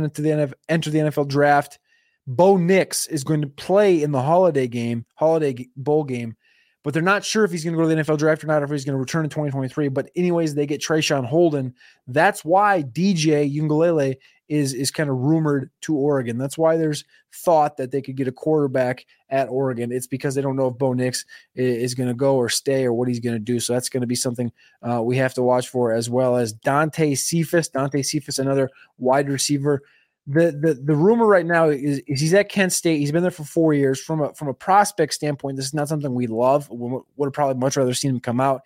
enter 0.68 0.90
the 0.90 0.98
NFL 0.98 1.28
draft. 1.28 1.78
Bo 2.26 2.56
Nix 2.56 3.06
is 3.06 3.24
going 3.24 3.40
to 3.40 3.48
play 3.48 4.02
in 4.02 4.12
the 4.12 4.22
holiday 4.22 4.68
game, 4.68 5.04
holiday 5.14 5.68
bowl 5.76 6.04
game, 6.04 6.36
but 6.84 6.94
they're 6.94 7.02
not 7.02 7.24
sure 7.24 7.44
if 7.44 7.50
he's 7.50 7.64
going 7.64 7.74
to 7.74 7.82
go 7.82 7.88
to 7.88 7.94
the 7.94 8.02
NFL 8.02 8.18
draft 8.18 8.42
or 8.42 8.48
not, 8.48 8.62
or 8.62 8.64
if 8.64 8.70
he's 8.70 8.84
going 8.84 8.94
to 8.94 9.00
return 9.00 9.24
in 9.24 9.30
2023. 9.30 9.88
But 9.88 10.10
anyways, 10.16 10.54
they 10.54 10.66
get 10.66 10.80
Traeshon 10.80 11.24
Holden. 11.24 11.74
That's 12.06 12.44
why 12.44 12.82
DJ 12.82 13.52
Uiagalelei 13.54 14.16
is 14.48 14.74
is 14.74 14.90
kind 14.90 15.08
of 15.08 15.16
rumored 15.16 15.70
to 15.82 15.96
Oregon. 15.96 16.38
That's 16.38 16.58
why 16.58 16.76
there's 16.76 17.04
thought 17.32 17.76
that 17.76 17.90
they 17.90 18.02
could 18.02 18.16
get 18.16 18.28
a 18.28 18.32
quarterback 18.32 19.06
at 19.30 19.48
Oregon. 19.48 19.92
It's 19.92 20.06
because 20.06 20.34
they 20.34 20.42
don't 20.42 20.56
know 20.56 20.66
if 20.68 20.78
Bo 20.78 20.92
Nix 20.92 21.24
is 21.54 21.94
going 21.94 22.08
to 22.08 22.14
go 22.14 22.36
or 22.36 22.48
stay 22.48 22.84
or 22.84 22.92
what 22.92 23.08
he's 23.08 23.20
going 23.20 23.34
to 23.34 23.40
do. 23.40 23.60
So 23.60 23.72
that's 23.72 23.88
going 23.88 24.02
to 24.02 24.06
be 24.06 24.14
something 24.14 24.52
uh, 24.82 25.02
we 25.02 25.16
have 25.16 25.34
to 25.34 25.42
watch 25.42 25.68
for, 25.68 25.92
as 25.92 26.10
well 26.10 26.36
as 26.36 26.52
Dante 26.52 27.14
Cephas. 27.14 27.68
Dante 27.68 28.02
Cephas, 28.02 28.38
another 28.38 28.68
wide 28.98 29.30
receiver 29.30 29.82
the 30.26 30.52
the 30.52 30.74
the 30.74 30.94
rumor 30.94 31.26
right 31.26 31.46
now 31.46 31.68
is, 31.68 32.00
is 32.06 32.20
he's 32.20 32.34
at 32.34 32.48
Kent 32.48 32.72
State. 32.72 32.98
He's 32.98 33.12
been 33.12 33.22
there 33.22 33.30
for 33.30 33.44
four 33.44 33.74
years. 33.74 34.00
From 34.00 34.22
a 34.22 34.32
from 34.34 34.48
a 34.48 34.54
prospect 34.54 35.14
standpoint, 35.14 35.56
this 35.56 35.66
is 35.66 35.74
not 35.74 35.88
something 35.88 36.14
we 36.14 36.28
love. 36.28 36.70
We 36.70 37.00
would 37.16 37.26
have 37.26 37.32
probably 37.32 37.58
much 37.58 37.76
rather 37.76 37.94
seen 37.94 38.12
him 38.12 38.20
come 38.20 38.40
out. 38.40 38.62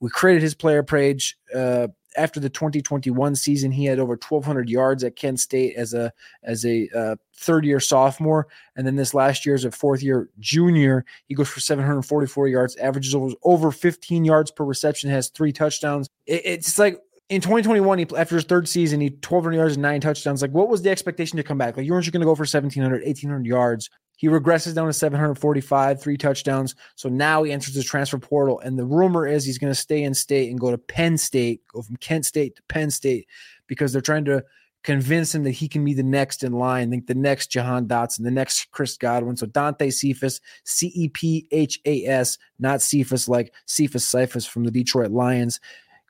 We 0.00 0.10
created 0.10 0.42
his 0.42 0.54
player 0.54 0.82
page 0.82 1.36
uh, 1.54 1.88
after 2.16 2.40
the 2.40 2.50
2021 2.50 3.34
season. 3.36 3.72
He 3.72 3.86
had 3.86 3.98
over 3.98 4.12
1,200 4.12 4.68
yards 4.68 5.02
at 5.02 5.16
Kent 5.16 5.40
State 5.40 5.76
as 5.76 5.94
a 5.94 6.12
as 6.42 6.66
a 6.66 6.88
uh, 6.94 7.16
third 7.34 7.64
year 7.64 7.80
sophomore, 7.80 8.46
and 8.76 8.86
then 8.86 8.96
this 8.96 9.14
last 9.14 9.46
year 9.46 9.54
as 9.54 9.64
a 9.64 9.70
fourth 9.70 10.02
year 10.02 10.28
junior, 10.38 11.06
he 11.26 11.34
goes 11.34 11.48
for 11.48 11.60
744 11.60 12.48
yards, 12.48 12.76
averages 12.76 13.14
over, 13.14 13.34
over 13.44 13.72
15 13.72 14.26
yards 14.26 14.50
per 14.50 14.64
reception, 14.64 15.08
has 15.08 15.28
three 15.30 15.52
touchdowns. 15.52 16.08
It, 16.26 16.42
it's 16.44 16.78
like 16.78 17.00
in 17.28 17.42
2021, 17.42 17.98
he 17.98 18.06
after 18.16 18.36
his 18.36 18.44
third 18.44 18.68
season, 18.68 19.00
he 19.00 19.08
1,200 19.08 19.54
yards 19.54 19.74
and 19.74 19.82
nine 19.82 20.00
touchdowns. 20.00 20.40
Like, 20.40 20.52
what 20.52 20.68
was 20.68 20.82
the 20.82 20.90
expectation 20.90 21.36
to 21.36 21.42
come 21.42 21.58
back? 21.58 21.76
Like, 21.76 21.84
you 21.84 21.92
weren't 21.92 22.10
going 22.10 22.20
to 22.20 22.26
go 22.26 22.34
for 22.34 22.42
1,700, 22.42 23.02
1,800 23.02 23.46
yards. 23.46 23.90
He 24.16 24.28
regresses 24.28 24.74
down 24.74 24.86
to 24.86 24.92
745, 24.92 26.02
three 26.02 26.16
touchdowns. 26.16 26.74
So 26.96 27.08
now 27.08 27.42
he 27.42 27.52
enters 27.52 27.74
the 27.74 27.82
transfer 27.82 28.18
portal, 28.18 28.58
and 28.60 28.78
the 28.78 28.84
rumor 28.84 29.26
is 29.26 29.44
he's 29.44 29.58
going 29.58 29.72
to 29.72 29.78
stay 29.78 30.02
in 30.02 30.14
state 30.14 30.50
and 30.50 30.58
go 30.58 30.70
to 30.70 30.78
Penn 30.78 31.18
State, 31.18 31.60
go 31.72 31.82
from 31.82 31.96
Kent 31.96 32.24
State 32.24 32.56
to 32.56 32.62
Penn 32.68 32.90
State, 32.90 33.28
because 33.68 33.92
they're 33.92 34.02
trying 34.02 34.24
to 34.24 34.42
convince 34.82 35.34
him 35.34 35.44
that 35.44 35.50
he 35.50 35.68
can 35.68 35.84
be 35.84 35.92
the 35.92 36.02
next 36.02 36.42
in 36.42 36.52
line. 36.52 36.88
think 36.88 37.06
the 37.06 37.14
next 37.14 37.48
Jahan 37.48 37.86
Dotson, 37.86 38.24
the 38.24 38.30
next 38.30 38.70
Chris 38.70 38.96
Godwin. 38.96 39.36
So 39.36 39.46
Dante 39.46 39.90
Cephas, 39.90 40.40
C 40.64 40.86
E 40.94 41.08
P 41.08 41.46
H 41.50 41.78
A 41.84 42.04
S, 42.06 42.38
not 42.58 42.80
Cephas 42.80 43.28
like 43.28 43.52
Cephas 43.66 44.06
Cephas 44.06 44.46
from 44.46 44.64
the 44.64 44.70
Detroit 44.70 45.10
Lions 45.10 45.60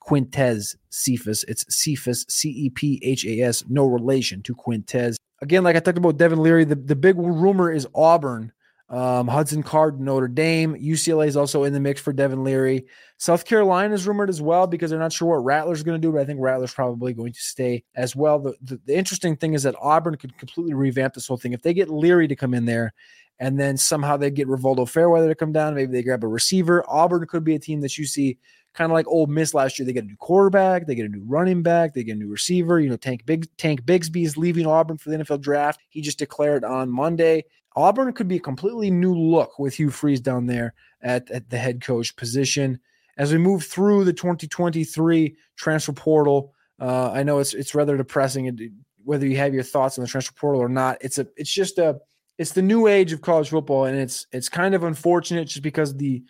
Quintez 0.09 0.75
Cephus. 0.91 1.45
It's 1.45 1.65
Cephas, 1.69 2.25
C 2.29 2.49
E 2.49 2.71
P 2.71 2.99
H 3.03 3.27
A 3.27 3.41
S, 3.43 3.65
no 3.69 3.85
relation 3.85 4.43
to 4.43 4.55
Quintez. 4.55 5.17
Again, 5.43 5.65
like 5.65 5.77
I 5.77 5.81
talked 5.81 5.99
about 5.99 6.17
Devin 6.17 6.41
Leary, 6.41 6.65
the, 6.65 6.75
the 6.75 6.97
big 6.97 7.17
rumor 7.17 7.71
is 7.71 7.87
Auburn. 7.95 8.53
Um, 8.91 9.29
Hudson 9.29 9.63
Card, 9.63 10.01
Notre 10.01 10.29
Dame, 10.29 10.75
UCLA 10.75 11.27
is 11.27 11.37
also 11.37 11.65
in 11.65 11.75
the 11.75 11.81
mix 11.81 12.01
for 12.01 12.15
Devin 12.15 12.43
Leary. 12.43 12.87
South 13.19 13.45
Carolina 13.45 13.93
is 13.93 14.07
rumored 14.07 14.31
as 14.31 14.41
well 14.41 14.67
because 14.67 14.89
they're 14.89 14.99
not 14.99 15.13
sure 15.13 15.29
what 15.29 15.45
Rattler's 15.45 15.83
going 15.83 16.01
to 16.01 16.05
do, 16.05 16.11
but 16.11 16.23
I 16.23 16.25
think 16.25 16.41
Rattler's 16.41 16.73
probably 16.73 17.13
going 17.13 17.35
to 17.35 17.41
stay 17.41 17.85
as 17.95 18.17
well. 18.17 18.39
The, 18.39 18.55
the, 18.63 18.81
the 18.87 18.97
interesting 18.97 19.37
thing 19.37 19.53
is 19.53 19.65
that 19.65 19.77
Auburn 19.79 20.17
could 20.17 20.39
completely 20.39 20.73
revamp 20.73 21.13
this 21.13 21.27
whole 21.27 21.37
thing 21.37 21.53
if 21.53 21.61
they 21.61 21.75
get 21.75 21.91
Leary 21.91 22.29
to 22.29 22.37
come 22.37 22.55
in 22.55 22.65
there 22.65 22.95
and 23.41 23.61
then 23.61 23.77
somehow 23.77 24.17
they 24.17 24.31
get 24.31 24.49
Rivaldo 24.49 24.89
Fairweather 24.89 25.29
to 25.29 25.35
come 25.35 25.53
down. 25.53 25.75
Maybe 25.75 25.93
they 25.93 26.03
grab 26.03 26.25
a 26.25 26.29
receiver. 26.29 26.83
Auburn 26.89 27.27
could 27.27 27.45
be 27.45 27.55
a 27.55 27.59
team 27.59 27.81
that 27.83 27.99
you 27.99 28.07
see 28.07 28.39
kind 28.79 28.93
of 28.93 28.95
like 28.95 29.09
Ole 29.09 29.27
Miss 29.27 29.55
last 29.55 29.77
year. 29.77 29.85
They 29.85 29.93
get 29.93 30.05
a 30.05 30.07
new 30.07 30.17
quarterback, 30.17 30.87
they 30.87 30.95
get 30.95 31.07
a 31.07 31.09
new 31.09 31.25
running 31.27 31.65
back, 31.65 31.95
they 31.95 32.05
get 32.05 32.13
a 32.13 32.19
new 32.19 32.31
receiver. 32.31 32.79
You 32.79 32.89
know, 32.89 32.97
Tank 32.97 33.27
Big 33.27 33.49
Tank 33.57 33.83
Bigsby 33.83 34.25
is 34.25 34.37
leaving 34.37 34.67
Auburn 34.67 34.99
for 34.99 35.11
the 35.11 35.17
NFL 35.17 35.41
draft. 35.41 35.81
He 35.89 36.01
just 36.01 36.21
declared 36.21 36.65
on 36.65 36.89
Monday. 36.89 37.45
Auburn 37.75 38.13
could 38.13 38.29
be 38.29 38.37
a 38.37 38.41
completely 38.41 38.91
new 38.91 39.15
look 39.15 39.59
with 39.59 39.75
Hugh 39.75 39.91
Freeze 39.91 40.21
down 40.21 40.47
there 40.47 40.75
at, 41.03 41.29
at 41.31 41.51
the 41.51 41.59
head 41.59 41.83
coach 41.83 42.15
position. 42.15 42.79
As 43.17 43.33
we 43.33 43.39
move 43.39 43.65
through 43.65 44.05
the 44.05 44.13
2023 44.13 45.37
transfer 45.57 45.93
portal, 45.93 46.55
uh, 46.81 47.11
I 47.13 47.25
know 47.25 47.41
it's 47.41 47.55
it's 47.55 47.75
rather 47.75 47.97
depressing 47.97 48.73
whether 49.03 49.27
you 49.27 49.37
have 49.39 49.55
your 49.55 49.65
thoughts 49.65 49.99
on 49.99 50.05
the 50.05 50.09
transfer 50.09 50.35
portal 50.39 50.63
or 50.63 50.69
not. 50.69 50.99
It's 51.01 51.19
a 51.19 51.27
it's 51.37 51.53
just 51.53 51.79
a 51.79 51.99
it's 52.39 52.53
the 52.53 52.63
new 52.63 52.87
age 52.87 53.13
of 53.13 53.23
college 53.23 53.49
football, 53.49 53.87
and 53.87 53.99
it's 53.99 54.29
it's 54.31 54.49
kind 54.49 54.77
of 54.77 54.85
unfortunate 54.85 55.47
just 55.47 55.63
because 55.63 55.97
the 55.97 56.23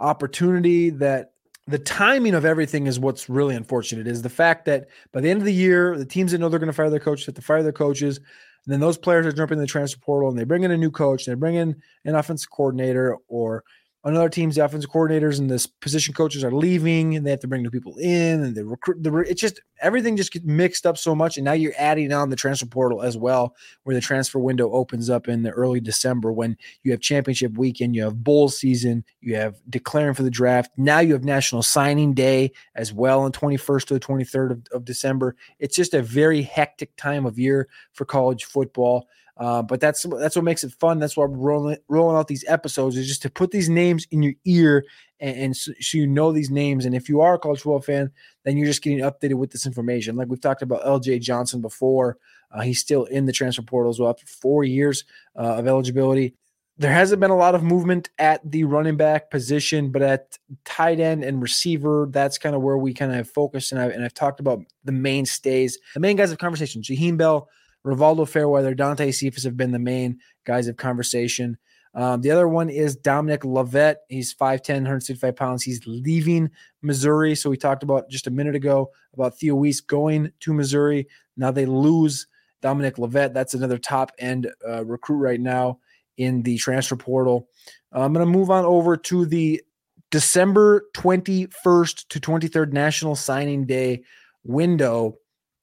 opportunity 0.00 0.90
that 0.90 1.31
the 1.66 1.78
timing 1.78 2.34
of 2.34 2.44
everything 2.44 2.86
is 2.86 2.98
what's 2.98 3.28
really 3.28 3.54
unfortunate 3.54 4.06
is 4.06 4.22
the 4.22 4.28
fact 4.28 4.64
that 4.64 4.88
by 5.12 5.20
the 5.20 5.30
end 5.30 5.40
of 5.40 5.46
the 5.46 5.52
year, 5.52 5.96
the 5.96 6.04
teams 6.04 6.32
that 6.32 6.38
know 6.38 6.48
they're 6.48 6.58
going 6.58 6.66
to 6.66 6.72
fire 6.72 6.90
their 6.90 6.98
coaches 6.98 7.26
have 7.26 7.36
to 7.36 7.42
fire 7.42 7.62
their 7.62 7.72
coaches. 7.72 8.18
And 8.18 8.72
then 8.72 8.80
those 8.80 8.98
players 8.98 9.26
are 9.26 9.32
jumping 9.32 9.58
in 9.58 9.62
the 9.62 9.66
transfer 9.66 10.00
portal 10.00 10.28
and 10.28 10.38
they 10.38 10.44
bring 10.44 10.64
in 10.64 10.70
a 10.70 10.76
new 10.76 10.90
coach, 10.90 11.26
they 11.26 11.34
bring 11.34 11.54
in 11.54 11.80
an 12.04 12.14
offensive 12.14 12.50
coordinator 12.50 13.16
or 13.28 13.64
Another 14.04 14.28
team's 14.28 14.56
the 14.56 14.64
offensive 14.64 14.90
coordinators 14.90 15.38
and 15.38 15.48
the 15.48 15.64
position 15.80 16.12
coaches 16.12 16.42
are 16.42 16.50
leaving, 16.50 17.14
and 17.14 17.24
they 17.24 17.30
have 17.30 17.38
to 17.40 17.46
bring 17.46 17.62
new 17.62 17.70
people 17.70 17.96
in, 17.98 18.42
and 18.42 18.56
they 18.56 18.62
recruit. 18.62 19.00
The, 19.00 19.16
it's 19.18 19.40
just 19.40 19.60
everything 19.80 20.16
just 20.16 20.32
gets 20.32 20.44
mixed 20.44 20.86
up 20.86 20.98
so 20.98 21.14
much, 21.14 21.36
and 21.36 21.44
now 21.44 21.52
you're 21.52 21.72
adding 21.78 22.12
on 22.12 22.28
the 22.28 22.34
transfer 22.34 22.66
portal 22.66 23.02
as 23.02 23.16
well, 23.16 23.54
where 23.84 23.94
the 23.94 24.00
transfer 24.00 24.40
window 24.40 24.72
opens 24.72 25.08
up 25.08 25.28
in 25.28 25.44
the 25.44 25.50
early 25.50 25.78
December 25.78 26.32
when 26.32 26.56
you 26.82 26.90
have 26.90 27.00
championship 27.00 27.56
weekend, 27.56 27.94
you 27.94 28.02
have 28.02 28.24
bowl 28.24 28.48
season, 28.48 29.04
you 29.20 29.36
have 29.36 29.60
declaring 29.70 30.14
for 30.14 30.24
the 30.24 30.30
draft. 30.30 30.72
Now 30.76 30.98
you 30.98 31.12
have 31.12 31.24
National 31.24 31.62
Signing 31.62 32.12
Day 32.12 32.50
as 32.74 32.92
well 32.92 33.20
on 33.20 33.30
21st 33.30 33.86
to 33.86 33.94
the 33.94 34.00
23rd 34.00 34.50
of, 34.50 34.62
of 34.72 34.84
December. 34.84 35.36
It's 35.60 35.76
just 35.76 35.94
a 35.94 36.02
very 36.02 36.42
hectic 36.42 36.96
time 36.96 37.24
of 37.24 37.38
year 37.38 37.68
for 37.92 38.04
college 38.04 38.44
football. 38.46 39.06
Uh, 39.42 39.60
but 39.60 39.80
that's 39.80 40.06
that's 40.20 40.36
what 40.36 40.44
makes 40.44 40.62
it 40.62 40.72
fun. 40.74 41.00
That's 41.00 41.16
why 41.16 41.24
we're 41.24 41.36
rolling 41.36 41.78
rolling 41.88 42.16
out 42.16 42.28
these 42.28 42.44
episodes 42.46 42.96
is 42.96 43.08
just 43.08 43.22
to 43.22 43.30
put 43.30 43.50
these 43.50 43.68
names 43.68 44.06
in 44.12 44.22
your 44.22 44.34
ear 44.44 44.84
and, 45.18 45.36
and 45.36 45.56
so, 45.56 45.72
so, 45.80 45.98
you 45.98 46.06
know 46.06 46.30
these 46.30 46.48
names. 46.48 46.86
And 46.86 46.94
if 46.94 47.08
you 47.08 47.22
are 47.22 47.34
a 47.34 47.38
college 47.40 47.58
football 47.58 47.80
fan, 47.80 48.12
then 48.44 48.56
you're 48.56 48.68
just 48.68 48.82
getting 48.82 49.00
updated 49.00 49.34
with 49.34 49.50
this 49.50 49.66
information. 49.66 50.14
Like 50.14 50.28
we've 50.28 50.40
talked 50.40 50.62
about 50.62 50.86
L.J. 50.86 51.18
Johnson 51.18 51.60
before, 51.60 52.18
uh, 52.52 52.60
he's 52.60 52.78
still 52.78 53.06
in 53.06 53.26
the 53.26 53.32
transfer 53.32 53.62
portal 53.62 53.90
as 53.90 53.98
well 53.98 54.10
after 54.10 54.26
four 54.26 54.62
years 54.62 55.02
uh, 55.36 55.56
of 55.56 55.66
eligibility. 55.66 56.36
There 56.78 56.92
hasn't 56.92 57.18
been 57.18 57.32
a 57.32 57.36
lot 57.36 57.56
of 57.56 57.64
movement 57.64 58.10
at 58.20 58.48
the 58.48 58.62
running 58.62 58.96
back 58.96 59.28
position, 59.28 59.90
but 59.90 60.02
at 60.02 60.38
tight 60.64 61.00
end 61.00 61.24
and 61.24 61.42
receiver, 61.42 62.06
that's 62.12 62.38
kind 62.38 62.54
of 62.54 62.62
where 62.62 62.78
we 62.78 62.94
kind 62.94 63.10
of 63.10 63.16
have 63.16 63.28
focus. 63.28 63.72
And 63.72 63.80
I've, 63.80 63.90
and 63.90 64.04
I've 64.04 64.14
talked 64.14 64.38
about 64.38 64.60
the 64.84 64.92
mainstays, 64.92 65.80
the 65.94 66.00
main 66.00 66.16
guys 66.16 66.30
of 66.30 66.38
conversation: 66.38 66.80
Jaheim 66.80 67.16
Bell. 67.16 67.48
Rivaldo 67.86 68.28
Fairweather, 68.28 68.74
Dante 68.74 69.10
Cephas 69.10 69.44
have 69.44 69.56
been 69.56 69.72
the 69.72 69.78
main 69.78 70.18
guys 70.44 70.68
of 70.68 70.76
conversation. 70.76 71.58
Um, 71.94 72.22
the 72.22 72.30
other 72.30 72.48
one 72.48 72.70
is 72.70 72.96
Dominic 72.96 73.44
Lovett. 73.44 73.98
He's 74.08 74.34
5'10, 74.34 74.76
165 74.76 75.36
pounds. 75.36 75.62
He's 75.62 75.86
leaving 75.86 76.50
Missouri. 76.80 77.34
So 77.34 77.50
we 77.50 77.56
talked 77.56 77.82
about 77.82 78.08
just 78.08 78.26
a 78.26 78.30
minute 78.30 78.54
ago 78.54 78.90
about 79.12 79.38
Theo 79.38 79.54
Wease 79.54 79.80
going 79.80 80.32
to 80.40 80.54
Missouri. 80.54 81.06
Now 81.36 81.50
they 81.50 81.66
lose 81.66 82.26
Dominic 82.62 82.98
Lovett. 82.98 83.34
That's 83.34 83.54
another 83.54 83.78
top 83.78 84.12
end 84.18 84.50
uh, 84.66 84.84
recruit 84.84 85.18
right 85.18 85.40
now 85.40 85.80
in 86.16 86.42
the 86.42 86.56
transfer 86.56 86.96
portal. 86.96 87.48
I'm 87.92 88.12
going 88.12 88.24
to 88.26 88.32
move 88.32 88.50
on 88.50 88.64
over 88.64 88.96
to 88.96 89.26
the 89.26 89.62
December 90.10 90.84
21st 90.94 92.08
to 92.08 92.20
23rd 92.20 92.72
National 92.72 93.16
Signing 93.16 93.66
Day 93.66 94.02
window 94.44 95.18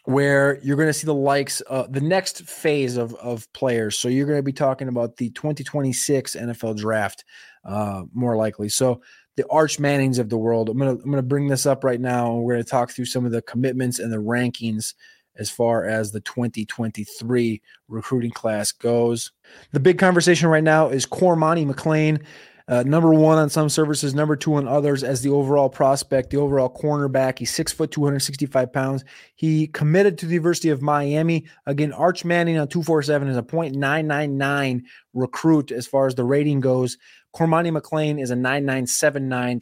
where 0.05 0.59
you're 0.63 0.77
going 0.77 0.87
to 0.87 0.93
see 0.93 1.05
the 1.05 1.13
likes 1.13 1.61
of 1.61 1.91
the 1.93 2.01
next 2.01 2.43
phase 2.43 2.97
of, 2.97 3.13
of 3.15 3.51
players. 3.53 3.97
So 3.97 4.07
you're 4.07 4.25
going 4.25 4.39
to 4.39 4.43
be 4.43 4.53
talking 4.53 4.87
about 4.87 5.17
the 5.17 5.29
2026 5.31 6.35
NFL 6.35 6.77
draft, 6.77 7.25
uh, 7.65 8.03
more 8.13 8.35
likely. 8.35 8.69
So 8.69 9.01
the 9.39 9.47
Arch 9.49 9.79
Mannings 9.79 10.19
of 10.19 10.29
the 10.29 10.37
world. 10.37 10.67
I'm 10.67 10.77
going 10.77 10.97
to 10.97 11.01
I'm 11.01 11.09
going 11.09 11.23
to 11.23 11.27
bring 11.27 11.47
this 11.47 11.65
up 11.65 11.85
right 11.85 12.01
now, 12.01 12.33
and 12.33 12.43
we're 12.43 12.55
going 12.55 12.63
to 12.63 12.69
talk 12.69 12.91
through 12.91 13.05
some 13.05 13.25
of 13.25 13.31
the 13.31 13.41
commitments 13.41 13.99
and 13.99 14.11
the 14.11 14.17
rankings 14.17 14.95
as 15.37 15.49
far 15.49 15.85
as 15.85 16.11
the 16.11 16.19
2023 16.19 17.61
recruiting 17.87 18.31
class 18.31 18.73
goes. 18.73 19.31
The 19.71 19.79
big 19.79 19.97
conversation 19.97 20.49
right 20.49 20.63
now 20.63 20.89
is 20.89 21.05
Cormani 21.05 21.65
McClain. 21.65 22.21
Uh, 22.69 22.83
number 22.83 23.11
one 23.11 23.39
on 23.39 23.49
some 23.49 23.67
services, 23.67 24.13
number 24.13 24.35
two 24.35 24.53
on 24.53 24.67
others 24.67 25.03
as 25.03 25.23
the 25.23 25.29
overall 25.31 25.69
prospect, 25.69 26.29
the 26.29 26.37
overall 26.37 26.69
cornerback. 26.69 27.39
He's 27.39 27.51
six 27.51 27.71
foot, 27.71 27.89
265 27.89 28.71
pounds. 28.71 29.03
He 29.33 29.65
committed 29.65 30.19
to 30.19 30.27
the 30.27 30.35
University 30.35 30.69
of 30.69 30.79
Miami. 30.79 31.47
Again, 31.65 31.91
Arch 31.91 32.23
Manning 32.23 32.59
on 32.59 32.67
247 32.67 33.27
is 33.27 33.37
a 33.37 33.41
.999 33.41 34.83
recruit 35.15 35.71
as 35.71 35.87
far 35.87 36.05
as 36.05 36.13
the 36.13 36.23
rating 36.23 36.59
goes. 36.59 36.99
Cormani 37.35 37.75
McClain 37.75 38.21
is 38.21 38.29
a 38.29 38.35
9979 38.35 39.61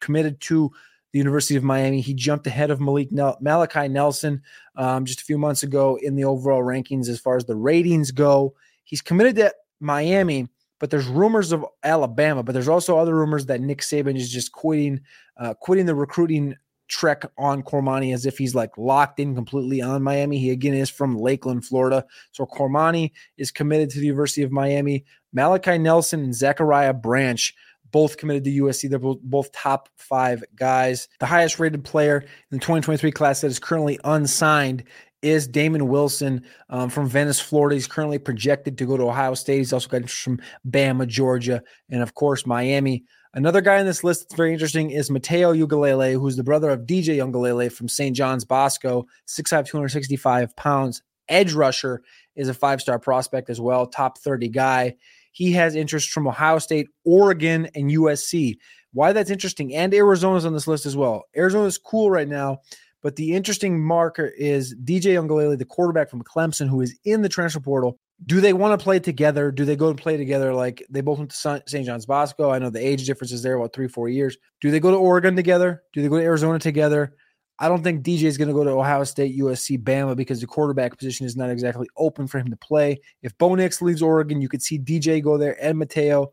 committed 0.00 0.40
to 0.40 0.70
the 1.12 1.18
University 1.18 1.56
of 1.56 1.62
Miami. 1.62 2.00
He 2.00 2.14
jumped 2.14 2.46
ahead 2.46 2.70
of 2.70 2.80
Malik 2.80 3.12
Nel- 3.12 3.36
Malachi 3.42 3.88
Nelson 3.88 4.40
um, 4.76 5.04
just 5.04 5.20
a 5.20 5.24
few 5.24 5.36
months 5.36 5.62
ago 5.62 5.98
in 6.00 6.16
the 6.16 6.24
overall 6.24 6.62
rankings 6.62 7.10
as 7.10 7.20
far 7.20 7.36
as 7.36 7.44
the 7.44 7.54
ratings 7.54 8.12
go. 8.12 8.54
He's 8.84 9.02
committed 9.02 9.36
to 9.36 9.54
Miami 9.78 10.48
but 10.78 10.90
there's 10.90 11.06
rumors 11.06 11.52
of 11.52 11.64
Alabama, 11.82 12.42
but 12.42 12.52
there's 12.52 12.68
also 12.68 12.98
other 12.98 13.14
rumors 13.14 13.46
that 13.46 13.60
Nick 13.60 13.80
Saban 13.80 14.16
is 14.16 14.30
just 14.30 14.52
quitting, 14.52 15.00
uh, 15.38 15.54
quitting 15.54 15.86
the 15.86 15.94
recruiting 15.94 16.56
trek 16.88 17.24
on 17.36 17.62
Cormani 17.62 18.14
as 18.14 18.26
if 18.26 18.38
he's 18.38 18.54
like 18.54 18.76
locked 18.78 19.18
in 19.18 19.34
completely 19.34 19.82
on 19.82 20.02
Miami. 20.02 20.38
He 20.38 20.50
again 20.50 20.74
is 20.74 20.90
from 20.90 21.16
Lakeland, 21.16 21.64
Florida. 21.64 22.04
So 22.32 22.46
Cormani 22.46 23.12
is 23.38 23.50
committed 23.50 23.90
to 23.90 23.98
the 23.98 24.06
University 24.06 24.42
of 24.42 24.52
Miami. 24.52 25.04
Malachi 25.32 25.78
Nelson 25.78 26.20
and 26.20 26.34
Zachariah 26.34 26.94
Branch 26.94 27.54
both 27.92 28.16
committed 28.16 28.44
to 28.44 28.50
USC. 28.50 28.88
They're 28.88 28.98
both, 28.98 29.20
both 29.22 29.52
top 29.52 29.88
five 29.96 30.42
guys. 30.54 31.08
The 31.20 31.26
highest 31.26 31.58
rated 31.58 31.84
player 31.84 32.18
in 32.20 32.28
the 32.50 32.58
2023 32.58 33.10
class 33.12 33.40
that 33.40 33.48
is 33.48 33.58
currently 33.58 33.98
unsigned 34.04 34.84
is 35.22 35.48
Damon 35.48 35.88
Wilson 35.88 36.42
um, 36.68 36.90
from 36.90 37.08
Venice, 37.08 37.40
Florida. 37.40 37.74
He's 37.74 37.86
currently 37.86 38.18
projected 38.18 38.78
to 38.78 38.86
go 38.86 38.96
to 38.96 39.04
Ohio 39.04 39.34
State. 39.34 39.58
He's 39.58 39.72
also 39.72 39.88
got 39.88 39.98
interest 39.98 40.20
from 40.20 40.40
Bama, 40.68 41.06
Georgia, 41.06 41.62
and 41.90 42.02
of 42.02 42.14
course 42.14 42.46
Miami. 42.46 43.04
Another 43.34 43.60
guy 43.60 43.78
on 43.78 43.86
this 43.86 44.02
list 44.02 44.22
that's 44.22 44.34
very 44.34 44.52
interesting 44.52 44.90
is 44.90 45.10
Mateo 45.10 45.52
Uiagalelei, 45.52 46.18
who's 46.18 46.36
the 46.36 46.44
brother 46.44 46.70
of 46.70 46.86
DJ 46.86 47.18
Uiagalelei 47.18 47.70
from 47.70 47.88
St. 47.88 48.16
John's 48.16 48.44
Bosco, 48.44 49.06
6'5", 49.28 49.66
265 49.66 50.56
pounds. 50.56 51.02
Edge 51.28 51.52
rusher 51.52 52.02
is 52.34 52.48
a 52.48 52.54
five-star 52.54 52.98
prospect 52.98 53.50
as 53.50 53.60
well, 53.60 53.86
top 53.86 54.18
30 54.18 54.48
guy. 54.48 54.94
He 55.32 55.52
has 55.52 55.74
interest 55.74 56.10
from 56.10 56.26
Ohio 56.26 56.58
State, 56.58 56.88
Oregon, 57.04 57.68
and 57.74 57.90
USC. 57.90 58.56
Why 58.94 59.12
that's 59.12 59.28
interesting, 59.28 59.74
and 59.74 59.92
Arizona's 59.92 60.46
on 60.46 60.54
this 60.54 60.66
list 60.66 60.86
as 60.86 60.96
well. 60.96 61.24
Arizona's 61.36 61.76
cool 61.76 62.10
right 62.10 62.28
now 62.28 62.60
but 63.02 63.16
the 63.16 63.34
interesting 63.34 63.82
marker 63.82 64.26
is 64.26 64.74
DJ 64.74 65.14
Uiagalelei, 65.14 65.58
the 65.58 65.64
quarterback 65.64 66.10
from 66.10 66.22
Clemson, 66.22 66.68
who 66.68 66.80
is 66.80 66.98
in 67.04 67.22
the 67.22 67.28
transfer 67.28 67.60
portal. 67.60 67.98
Do 68.24 68.40
they 68.40 68.52
want 68.52 68.78
to 68.78 68.82
play 68.82 68.98
together? 68.98 69.52
Do 69.52 69.64
they 69.64 69.76
go 69.76 69.90
and 69.90 69.98
play 69.98 70.16
together? 70.16 70.54
Like 70.54 70.84
they 70.88 71.02
both 71.02 71.18
went 71.18 71.30
to 71.30 71.62
St. 71.66 71.86
John's 71.86 72.06
Bosco. 72.06 72.50
I 72.50 72.58
know 72.58 72.70
the 72.70 72.84
age 72.84 73.04
difference 73.04 73.32
is 73.32 73.42
there 73.42 73.56
about 73.56 73.74
three, 73.74 73.88
four 73.88 74.08
years. 74.08 74.38
Do 74.60 74.70
they 74.70 74.80
go 74.80 74.90
to 74.90 74.96
Oregon 74.96 75.36
together? 75.36 75.82
Do 75.92 76.02
they 76.02 76.08
go 76.08 76.18
to 76.18 76.24
Arizona 76.24 76.58
together? 76.58 77.14
I 77.58 77.68
don't 77.68 77.82
think 77.82 78.04
DJ 78.04 78.24
is 78.24 78.36
going 78.36 78.48
to 78.48 78.54
go 78.54 78.64
to 78.64 78.70
Ohio 78.70 79.04
State, 79.04 79.38
USC, 79.38 79.82
Bama 79.82 80.14
because 80.14 80.40
the 80.40 80.46
quarterback 80.46 80.98
position 80.98 81.26
is 81.26 81.36
not 81.36 81.50
exactly 81.50 81.88
open 81.96 82.26
for 82.26 82.38
him 82.38 82.50
to 82.50 82.56
play. 82.56 82.98
If 83.22 83.36
Bo 83.38 83.54
Nix 83.54 83.80
leaves 83.80 84.02
Oregon, 84.02 84.42
you 84.42 84.48
could 84.48 84.62
see 84.62 84.78
DJ 84.78 85.22
go 85.22 85.38
there 85.38 85.62
and 85.62 85.78
Mateo 85.78 86.32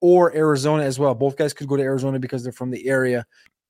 or 0.00 0.34
Arizona 0.34 0.82
as 0.82 0.98
well. 0.98 1.14
Both 1.14 1.36
guys 1.36 1.52
could 1.52 1.68
go 1.68 1.76
to 1.76 1.82
Arizona 1.82 2.18
because 2.18 2.42
they're 2.42 2.52
from 2.52 2.70
the 2.70 2.86
area 2.86 3.24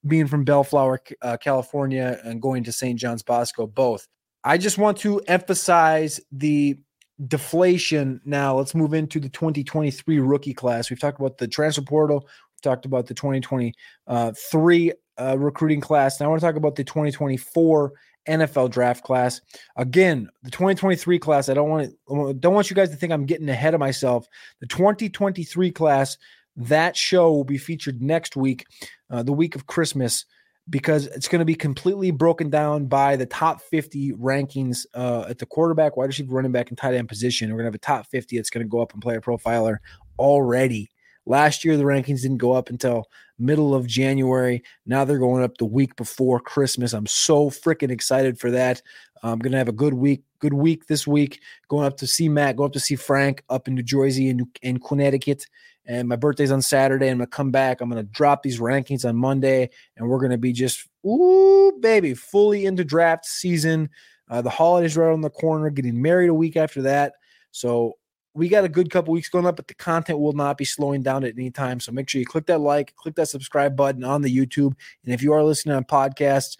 being 0.06 0.26
from 0.26 0.44
Bellflower, 0.44 1.00
uh, 1.22 1.36
California, 1.36 2.20
and 2.24 2.42
going 2.42 2.64
to 2.64 2.72
St. 2.72 2.98
John's 2.98 3.22
Bosco, 3.22 3.66
both. 3.66 4.06
I 4.42 4.58
just 4.58 4.76
want 4.76 4.98
to 4.98 5.20
emphasize 5.20 6.20
the 6.30 6.78
deflation. 7.26 8.20
Now, 8.24 8.56
let's 8.56 8.74
move 8.74 8.92
into 8.92 9.20
the 9.20 9.28
2023 9.28 10.18
rookie 10.18 10.54
class. 10.54 10.90
We've 10.90 11.00
talked 11.00 11.18
about 11.18 11.38
the 11.38 11.48
transfer 11.48 11.82
portal, 11.82 12.20
we've 12.20 12.62
talked 12.62 12.84
about 12.84 13.06
the 13.06 13.14
2023 13.14 14.92
uh, 15.16 15.38
recruiting 15.38 15.80
class. 15.80 16.20
Now 16.20 16.26
I 16.26 16.28
want 16.30 16.40
to 16.40 16.46
talk 16.46 16.56
about 16.56 16.74
the 16.76 16.84
2024 16.84 17.92
NFL 18.28 18.70
draft 18.70 19.04
class. 19.04 19.40
Again, 19.76 20.28
the 20.42 20.50
2023 20.50 21.18
class, 21.18 21.48
I 21.48 21.54
don't 21.54 21.68
want 21.68 21.90
to, 22.08 22.34
don't 22.34 22.54
want 22.54 22.70
you 22.70 22.76
guys 22.76 22.90
to 22.90 22.96
think 22.96 23.12
I'm 23.12 23.26
getting 23.26 23.48
ahead 23.48 23.74
of 23.74 23.80
myself. 23.80 24.26
The 24.60 24.66
2023 24.66 25.70
class, 25.70 26.16
that 26.56 26.96
show 26.96 27.32
will 27.32 27.44
be 27.44 27.58
featured 27.58 28.00
next 28.00 28.36
week, 28.36 28.64
uh, 29.14 29.22
the 29.22 29.32
week 29.32 29.54
of 29.54 29.66
Christmas, 29.66 30.24
because 30.68 31.06
it's 31.06 31.28
going 31.28 31.38
to 31.38 31.44
be 31.44 31.54
completely 31.54 32.10
broken 32.10 32.50
down 32.50 32.86
by 32.86 33.14
the 33.16 33.26
top 33.26 33.60
50 33.60 34.12
rankings 34.12 34.86
uh, 34.94 35.24
at 35.28 35.38
the 35.38 35.46
quarterback, 35.46 35.96
wide 35.96 36.06
receiver, 36.06 36.34
running 36.34 36.52
back, 36.52 36.70
and 36.70 36.78
tight 36.78 36.94
end 36.94 37.08
position. 37.08 37.50
We're 37.50 37.58
going 37.58 37.64
to 37.64 37.68
have 37.68 37.74
a 37.74 37.78
top 37.78 38.06
50. 38.06 38.36
It's 38.36 38.50
going 38.50 38.66
to 38.66 38.68
go 38.68 38.80
up 38.80 38.92
and 38.92 39.02
Player 39.02 39.20
Profiler 39.20 39.76
already. 40.18 40.90
Last 41.26 41.64
year, 41.64 41.76
the 41.76 41.84
rankings 41.84 42.22
didn't 42.22 42.38
go 42.38 42.52
up 42.52 42.70
until 42.70 43.08
middle 43.38 43.74
of 43.74 43.86
January. 43.86 44.62
Now 44.84 45.04
they're 45.04 45.18
going 45.18 45.42
up 45.42 45.58
the 45.58 45.64
week 45.64 45.96
before 45.96 46.40
Christmas. 46.40 46.92
I'm 46.92 47.06
so 47.06 47.50
freaking 47.50 47.90
excited 47.90 48.38
for 48.38 48.50
that. 48.50 48.82
I'm 49.22 49.38
gonna 49.38 49.56
have 49.56 49.68
a 49.68 49.72
good 49.72 49.94
week, 49.94 50.22
good 50.38 50.52
week 50.52 50.86
this 50.86 51.06
week. 51.06 51.40
Going 51.68 51.86
up 51.86 51.96
to 51.98 52.06
see 52.06 52.28
Matt, 52.28 52.56
going 52.56 52.68
up 52.68 52.74
to 52.74 52.80
see 52.80 52.96
Frank 52.96 53.42
up 53.48 53.68
in 53.68 53.74
New 53.74 53.82
Jersey 53.82 54.28
and 54.28 54.46
in 54.60 54.78
Connecticut. 54.80 55.46
And 55.86 56.08
my 56.08 56.16
birthday's 56.16 56.52
on 56.52 56.62
Saturday. 56.62 57.08
I'm 57.08 57.18
gonna 57.18 57.26
come 57.26 57.50
back. 57.50 57.80
I'm 57.80 57.88
gonna 57.88 58.02
drop 58.02 58.42
these 58.42 58.58
rankings 58.58 59.06
on 59.06 59.16
Monday, 59.16 59.70
and 59.96 60.08
we're 60.08 60.20
gonna 60.20 60.38
be 60.38 60.52
just 60.52 60.88
ooh 61.06 61.72
baby, 61.80 62.14
fully 62.14 62.66
into 62.66 62.84
draft 62.84 63.26
season. 63.26 63.90
Uh, 64.28 64.40
the 64.40 64.50
holidays 64.50 64.96
right 64.96 65.12
on 65.12 65.20
the 65.20 65.30
corner. 65.30 65.70
Getting 65.70 66.00
married 66.00 66.28
a 66.28 66.34
week 66.34 66.56
after 66.56 66.82
that. 66.82 67.14
So 67.50 67.94
we 68.34 68.48
got 68.48 68.64
a 68.64 68.68
good 68.68 68.90
couple 68.90 69.14
weeks 69.14 69.28
going 69.28 69.46
up, 69.46 69.56
but 69.56 69.68
the 69.68 69.74
content 69.74 70.18
will 70.18 70.32
not 70.32 70.58
be 70.58 70.64
slowing 70.64 71.02
down 71.02 71.22
at 71.22 71.34
any 71.34 71.50
time. 71.50 71.78
So 71.78 71.92
make 71.92 72.08
sure 72.08 72.18
you 72.18 72.26
click 72.26 72.46
that 72.46 72.58
like, 72.58 72.94
click 72.96 73.14
that 73.14 73.28
subscribe 73.28 73.76
button 73.76 74.02
on 74.02 74.22
the 74.22 74.36
YouTube. 74.36 74.74
And 75.04 75.14
if 75.14 75.22
you 75.22 75.32
are 75.32 75.44
listening 75.44 75.76
on 75.76 75.84
podcasts, 75.84 76.56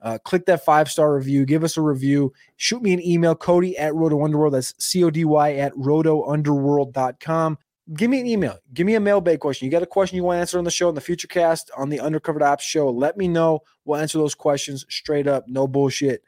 uh, 0.00 0.18
click 0.24 0.46
that 0.46 0.64
five 0.64 0.90
star 0.90 1.14
review, 1.14 1.46
give 1.46 1.62
us 1.62 1.76
a 1.76 1.80
review, 1.80 2.32
shoot 2.56 2.82
me 2.82 2.92
an 2.92 3.00
email, 3.06 3.36
Cody 3.36 3.78
at 3.78 3.94
Roto 3.94 4.24
Underworld. 4.24 4.54
That's 4.54 4.74
C 4.84 5.04
O 5.04 5.10
D 5.10 5.24
Y 5.24 5.54
at 5.54 5.72
rotounderworld.com. 5.74 7.58
Give 7.94 8.10
me 8.10 8.20
an 8.20 8.26
email. 8.26 8.58
Give 8.72 8.86
me 8.86 8.94
a 8.94 9.00
mailbag 9.00 9.40
question. 9.40 9.66
You 9.66 9.72
got 9.72 9.82
a 9.82 9.86
question 9.86 10.16
you 10.16 10.24
want 10.24 10.36
to 10.36 10.40
answer 10.40 10.58
on 10.58 10.64
the 10.64 10.70
show, 10.70 10.88
in 10.88 10.94
the 10.94 11.00
future 11.00 11.26
cast, 11.26 11.70
on 11.76 11.88
the 11.88 11.98
Undercovered 11.98 12.42
Ops 12.42 12.64
show. 12.64 12.88
Let 12.90 13.16
me 13.16 13.28
know. 13.28 13.60
We'll 13.84 14.00
answer 14.00 14.18
those 14.18 14.34
questions 14.34 14.86
straight 14.88 15.26
up. 15.26 15.44
No 15.48 15.66
bullshit. 15.66 16.22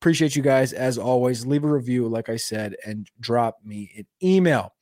Appreciate 0.00 0.36
you 0.36 0.42
guys 0.42 0.72
as 0.72 0.98
always. 0.98 1.46
Leave 1.46 1.64
a 1.64 1.68
review, 1.68 2.08
like 2.08 2.28
I 2.28 2.36
said, 2.36 2.76
and 2.84 3.08
drop 3.20 3.58
me 3.64 3.90
an 3.96 4.06
email. 4.22 4.74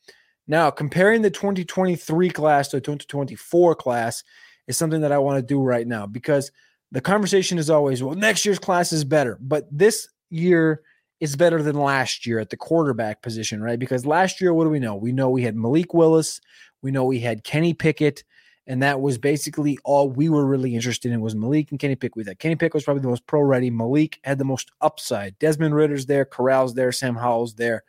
Now, 0.47 0.69
comparing 0.69 1.21
the 1.21 1.31
2023 1.31 2.29
class 2.29 2.69
to 2.69 2.79
2024 2.79 3.75
class 3.75 4.23
is 4.67 4.77
something 4.77 5.01
that 5.01 5.11
I 5.11 5.17
want 5.17 5.37
to 5.37 5.41
do 5.41 5.61
right 5.61 5.87
now 5.87 6.05
because 6.05 6.51
the 6.91 7.01
conversation 7.01 7.57
is 7.57 7.69
always, 7.69 8.01
well, 8.01 8.15
next 8.15 8.45
year's 8.45 8.59
class 8.59 8.91
is 8.91 9.03
better, 9.03 9.37
but 9.41 9.65
this 9.71 10.07
year 10.29 10.81
is 11.19 11.35
better 11.35 11.61
than 11.61 11.75
last 11.75 12.25
year 12.25 12.39
at 12.39 12.49
the 12.49 12.57
quarterback 12.57 13.21
position, 13.21 13.61
right? 13.61 13.79
Because 13.79 14.05
last 14.05 14.41
year, 14.41 14.53
what 14.53 14.65
do 14.65 14.69
we 14.69 14.79
know? 14.79 14.95
We 14.95 15.11
know 15.11 15.29
we 15.29 15.43
had 15.43 15.55
Malik 15.55 15.93
Willis, 15.93 16.41
we 16.81 16.91
know 16.91 17.05
we 17.05 17.19
had 17.19 17.43
Kenny 17.43 17.73
Pickett, 17.73 18.23
and 18.67 18.81
that 18.83 18.99
was 18.99 19.17
basically 19.17 19.77
all 19.83 20.09
we 20.09 20.27
were 20.27 20.45
really 20.45 20.75
interested 20.75 21.11
in 21.11 21.21
was 21.21 21.35
Malik 21.35 21.71
and 21.71 21.79
Kenny 21.79 21.95
Pickett. 21.95 22.25
That, 22.25 22.39
Kenny 22.39 22.55
Pickett 22.55 22.73
was 22.73 22.83
probably 22.83 23.01
the 23.01 23.09
most 23.09 23.27
pro 23.27 23.41
ready. 23.41 23.69
Malik 23.69 24.19
had 24.23 24.37
the 24.37 24.45
most 24.45 24.71
upside. 24.81 25.37
Desmond 25.39 25.75
Ridder's 25.75 26.07
there, 26.07 26.25
Corral's 26.25 26.73
there, 26.73 26.91
Sam 26.91 27.15
Howell's 27.15 27.55
there. 27.55 27.83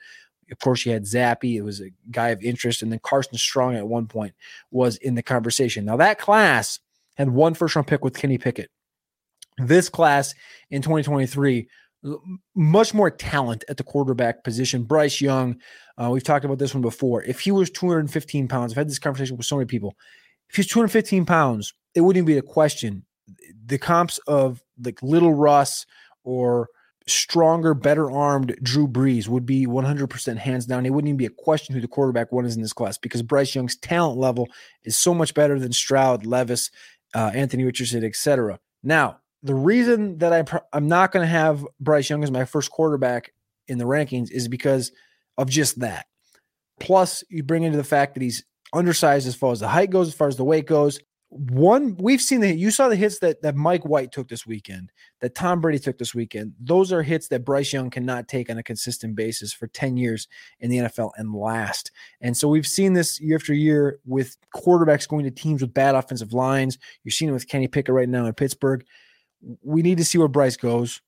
Of 0.50 0.58
course, 0.60 0.86
you 0.86 0.92
had 0.92 1.02
Zappe. 1.02 1.56
It 1.56 1.62
was 1.62 1.80
a 1.80 1.90
guy 2.10 2.28
of 2.28 2.42
interest, 2.42 2.82
and 2.82 2.92
then 2.92 3.00
Carson 3.02 3.36
Strong 3.36 3.74
at 3.74 3.88
one 3.88 4.06
point 4.06 4.34
was 4.70 4.96
in 4.98 5.16
the 5.16 5.22
conversation. 5.22 5.84
Now 5.84 5.96
that 5.96 6.20
class 6.20 6.78
had 7.16 7.30
one 7.30 7.54
first 7.54 7.74
round 7.74 7.88
pick 7.88 8.04
with 8.04 8.16
Kenny 8.16 8.38
Pickett. 8.38 8.70
This 9.58 9.88
class 9.88 10.34
in 10.70 10.82
2023 10.82 11.68
much 12.54 12.94
more 12.94 13.10
talent 13.10 13.64
at 13.68 13.76
the 13.76 13.84
quarterback 13.84 14.44
position. 14.44 14.84
Bryce 14.84 15.20
Young, 15.20 15.56
uh, 15.98 16.10
we've 16.10 16.24
talked 16.24 16.44
about 16.44 16.58
this 16.58 16.74
one 16.74 16.82
before. 16.82 17.22
If 17.22 17.40
he 17.40 17.50
was 17.50 17.70
215 17.70 18.48
pounds, 18.48 18.72
I've 18.72 18.76
had 18.78 18.88
this 18.88 18.98
conversation 18.98 19.36
with 19.36 19.46
so 19.46 19.56
many 19.56 19.66
people. 19.66 19.94
If 20.48 20.56
he's 20.56 20.66
215 20.68 21.24
pounds, 21.24 21.74
it 21.94 22.00
wouldn't 22.02 22.26
be 22.26 22.38
a 22.38 22.42
question. 22.42 23.04
The 23.66 23.78
comps 23.78 24.18
of 24.26 24.62
like 24.82 25.02
Little 25.02 25.34
Russ 25.34 25.86
or 26.24 26.68
stronger, 27.06 27.74
better 27.74 28.10
armed 28.10 28.56
Drew 28.62 28.88
Brees 28.88 29.28
would 29.28 29.46
be 29.46 29.66
100% 29.66 30.36
hands 30.36 30.66
down. 30.66 30.86
It 30.86 30.90
wouldn't 30.90 31.08
even 31.08 31.16
be 31.16 31.26
a 31.26 31.30
question 31.30 31.74
who 31.74 31.80
the 31.80 31.88
quarterback 31.88 32.32
one 32.32 32.44
is 32.44 32.56
in 32.56 32.62
this 32.62 32.72
class 32.72 32.98
because 32.98 33.22
Bryce 33.22 33.54
Young's 33.54 33.76
talent 33.76 34.18
level 34.18 34.48
is 34.84 34.98
so 34.98 35.14
much 35.14 35.34
better 35.34 35.58
than 35.58 35.72
Stroud, 35.72 36.26
Levis, 36.26 36.70
uh, 37.14 37.30
Anthony 37.34 37.64
Richardson, 37.64 38.04
etc. 38.04 38.58
Now, 38.82 39.20
the 39.42 39.54
reason 39.54 40.18
that 40.18 40.32
I'm, 40.32 40.60
I'm 40.72 40.88
not 40.88 41.12
going 41.12 41.22
to 41.24 41.30
have 41.30 41.66
Bryce 41.80 42.10
Young 42.10 42.24
as 42.24 42.30
my 42.30 42.44
first 42.44 42.70
quarterback 42.70 43.32
in 43.68 43.78
the 43.78 43.84
rankings 43.84 44.30
is 44.30 44.48
because 44.48 44.92
of 45.38 45.48
just 45.48 45.80
that. 45.80 46.06
Plus, 46.80 47.24
you 47.28 47.42
bring 47.42 47.62
into 47.62 47.76
the 47.78 47.84
fact 47.84 48.14
that 48.14 48.22
he's 48.22 48.44
undersized 48.72 49.26
as 49.26 49.34
far 49.34 49.52
as 49.52 49.60
the 49.60 49.68
height 49.68 49.90
goes, 49.90 50.08
as 50.08 50.14
far 50.14 50.28
as 50.28 50.36
the 50.36 50.44
weight 50.44 50.66
goes. 50.66 51.00
One, 51.28 51.96
we've 51.98 52.20
seen 52.20 52.40
the 52.40 52.54
you 52.54 52.70
saw 52.70 52.88
the 52.88 52.94
hits 52.94 53.18
that 53.18 53.42
that 53.42 53.56
Mike 53.56 53.84
White 53.84 54.12
took 54.12 54.28
this 54.28 54.46
weekend, 54.46 54.92
that 55.20 55.34
Tom 55.34 55.60
Brady 55.60 55.80
took 55.80 55.98
this 55.98 56.14
weekend. 56.14 56.54
Those 56.60 56.92
are 56.92 57.02
hits 57.02 57.28
that 57.28 57.44
Bryce 57.44 57.72
Young 57.72 57.90
cannot 57.90 58.28
take 58.28 58.48
on 58.48 58.58
a 58.58 58.62
consistent 58.62 59.16
basis 59.16 59.52
for 59.52 59.66
10 59.66 59.96
years 59.96 60.28
in 60.60 60.70
the 60.70 60.78
NFL 60.78 61.10
and 61.16 61.34
last. 61.34 61.90
And 62.20 62.36
so 62.36 62.46
we've 62.48 62.66
seen 62.66 62.92
this 62.92 63.20
year 63.20 63.36
after 63.36 63.52
year 63.52 63.98
with 64.06 64.36
quarterbacks 64.54 65.08
going 65.08 65.24
to 65.24 65.30
teams 65.32 65.62
with 65.62 65.74
bad 65.74 65.96
offensive 65.96 66.32
lines. 66.32 66.78
You're 67.02 67.10
seeing 67.10 67.30
it 67.30 67.34
with 67.34 67.48
Kenny 67.48 67.66
Pickett 67.66 67.94
right 67.94 68.08
now 68.08 68.26
in 68.26 68.32
Pittsburgh. 68.32 68.84
We 69.62 69.82
need 69.82 69.98
to 69.98 70.04
see 70.04 70.18
where 70.18 70.28
Bryce 70.28 70.56
goes. 70.56 71.00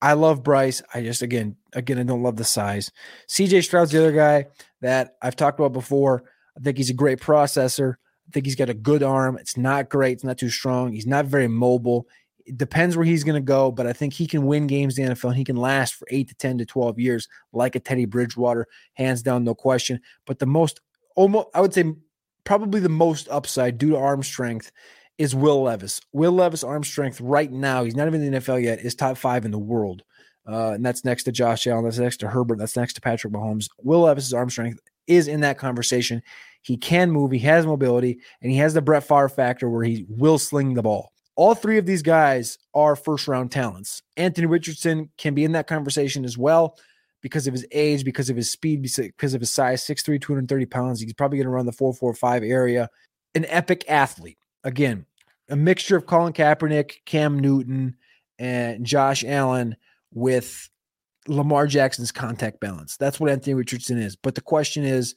I 0.00 0.14
love 0.14 0.42
Bryce. 0.42 0.82
I 0.92 1.02
just 1.02 1.22
again, 1.22 1.56
again, 1.74 1.98
I 1.98 2.02
don't 2.02 2.22
love 2.22 2.36
the 2.36 2.44
size. 2.44 2.90
CJ 3.28 3.64
Stroud's 3.64 3.92
the 3.92 4.00
other 4.00 4.12
guy 4.12 4.46
that 4.80 5.16
I've 5.22 5.36
talked 5.36 5.60
about 5.60 5.72
before. 5.72 6.24
I 6.56 6.60
think 6.60 6.76
he's 6.76 6.90
a 6.90 6.94
great 6.94 7.20
processor. 7.20 7.94
I 8.28 8.30
think 8.32 8.46
he's 8.46 8.56
got 8.56 8.68
a 8.68 8.74
good 8.74 9.02
arm. 9.02 9.38
It's 9.38 9.56
not 9.56 9.88
great. 9.88 10.14
It's 10.14 10.24
not 10.24 10.38
too 10.38 10.50
strong. 10.50 10.92
He's 10.92 11.06
not 11.06 11.26
very 11.26 11.48
mobile. 11.48 12.08
It 12.44 12.58
depends 12.58 12.96
where 12.96 13.06
he's 13.06 13.22
going 13.22 13.40
to 13.40 13.46
go, 13.46 13.70
but 13.70 13.86
I 13.86 13.92
think 13.92 14.12
he 14.12 14.26
can 14.26 14.46
win 14.46 14.66
games 14.66 14.98
in 14.98 15.06
the 15.06 15.12
NFL. 15.12 15.36
He 15.36 15.44
can 15.44 15.56
last 15.56 15.94
for 15.94 16.06
eight 16.10 16.28
to 16.28 16.34
10 16.34 16.58
to 16.58 16.66
12 16.66 16.98
years, 16.98 17.28
like 17.52 17.76
a 17.76 17.80
Teddy 17.80 18.04
Bridgewater, 18.04 18.66
hands 18.94 19.22
down, 19.22 19.44
no 19.44 19.54
question. 19.54 20.00
But 20.26 20.40
the 20.40 20.46
most, 20.46 20.80
almost, 21.14 21.48
I 21.54 21.60
would 21.60 21.72
say, 21.72 21.94
probably 22.44 22.80
the 22.80 22.88
most 22.88 23.28
upside 23.28 23.78
due 23.78 23.90
to 23.90 23.96
arm 23.96 24.24
strength 24.24 24.72
is 25.22 25.36
Will 25.36 25.62
Levis. 25.62 26.00
Will 26.12 26.32
Levis' 26.32 26.64
arm 26.64 26.82
strength 26.82 27.20
right 27.20 27.50
now, 27.50 27.84
he's 27.84 27.94
not 27.94 28.08
even 28.08 28.22
in 28.22 28.32
the 28.32 28.38
NFL 28.40 28.60
yet, 28.60 28.80
is 28.80 28.96
top 28.96 29.16
five 29.16 29.44
in 29.44 29.52
the 29.52 29.58
world. 29.58 30.02
Uh, 30.44 30.72
and 30.72 30.84
that's 30.84 31.04
next 31.04 31.22
to 31.22 31.32
Josh 31.32 31.64
Allen. 31.68 31.84
That's 31.84 31.98
next 31.98 32.16
to 32.18 32.28
Herbert. 32.28 32.58
That's 32.58 32.76
next 32.76 32.94
to 32.94 33.00
Patrick 33.00 33.32
Mahomes. 33.32 33.68
Will 33.78 34.00
Levis' 34.00 34.32
arm 34.32 34.50
strength 34.50 34.80
is 35.06 35.28
in 35.28 35.40
that 35.42 35.58
conversation. 35.58 36.22
He 36.62 36.76
can 36.76 37.12
move, 37.12 37.30
he 37.30 37.38
has 37.40 37.64
mobility, 37.64 38.18
and 38.40 38.50
he 38.50 38.58
has 38.58 38.74
the 38.74 38.82
Brett 38.82 39.04
Favre 39.04 39.28
factor 39.28 39.70
where 39.70 39.84
he 39.84 40.04
will 40.08 40.38
sling 40.38 40.74
the 40.74 40.82
ball. 40.82 41.12
All 41.36 41.54
three 41.54 41.78
of 41.78 41.86
these 41.86 42.02
guys 42.02 42.58
are 42.74 42.96
first 42.96 43.28
round 43.28 43.52
talents. 43.52 44.02
Anthony 44.16 44.48
Richardson 44.48 45.08
can 45.18 45.34
be 45.34 45.44
in 45.44 45.52
that 45.52 45.68
conversation 45.68 46.24
as 46.24 46.36
well 46.36 46.76
because 47.20 47.46
of 47.46 47.54
his 47.54 47.64
age, 47.70 48.04
because 48.04 48.28
of 48.28 48.36
his 48.36 48.50
speed, 48.50 48.82
because 48.82 49.34
of 49.34 49.40
his 49.40 49.52
size 49.52 49.84
6'3, 49.84 50.20
230 50.20 50.66
pounds. 50.66 51.00
He's 51.00 51.14
probably 51.14 51.38
going 51.38 51.46
to 51.46 51.50
run 51.50 51.66
the 51.66 51.72
445 51.72 52.42
area. 52.42 52.90
An 53.36 53.44
epic 53.46 53.84
athlete. 53.88 54.38
Again, 54.64 55.06
a 55.52 55.56
mixture 55.56 55.96
of 55.96 56.06
Colin 56.06 56.32
Kaepernick, 56.32 57.04
Cam 57.04 57.38
Newton, 57.38 57.94
and 58.38 58.86
Josh 58.86 59.22
Allen 59.22 59.76
with 60.14 60.70
Lamar 61.28 61.66
Jackson's 61.66 62.10
contact 62.10 62.58
balance. 62.58 62.96
That's 62.96 63.20
what 63.20 63.30
Anthony 63.30 63.52
Richardson 63.52 63.98
is. 63.98 64.16
But 64.16 64.34
the 64.34 64.40
question 64.40 64.82
is, 64.82 65.14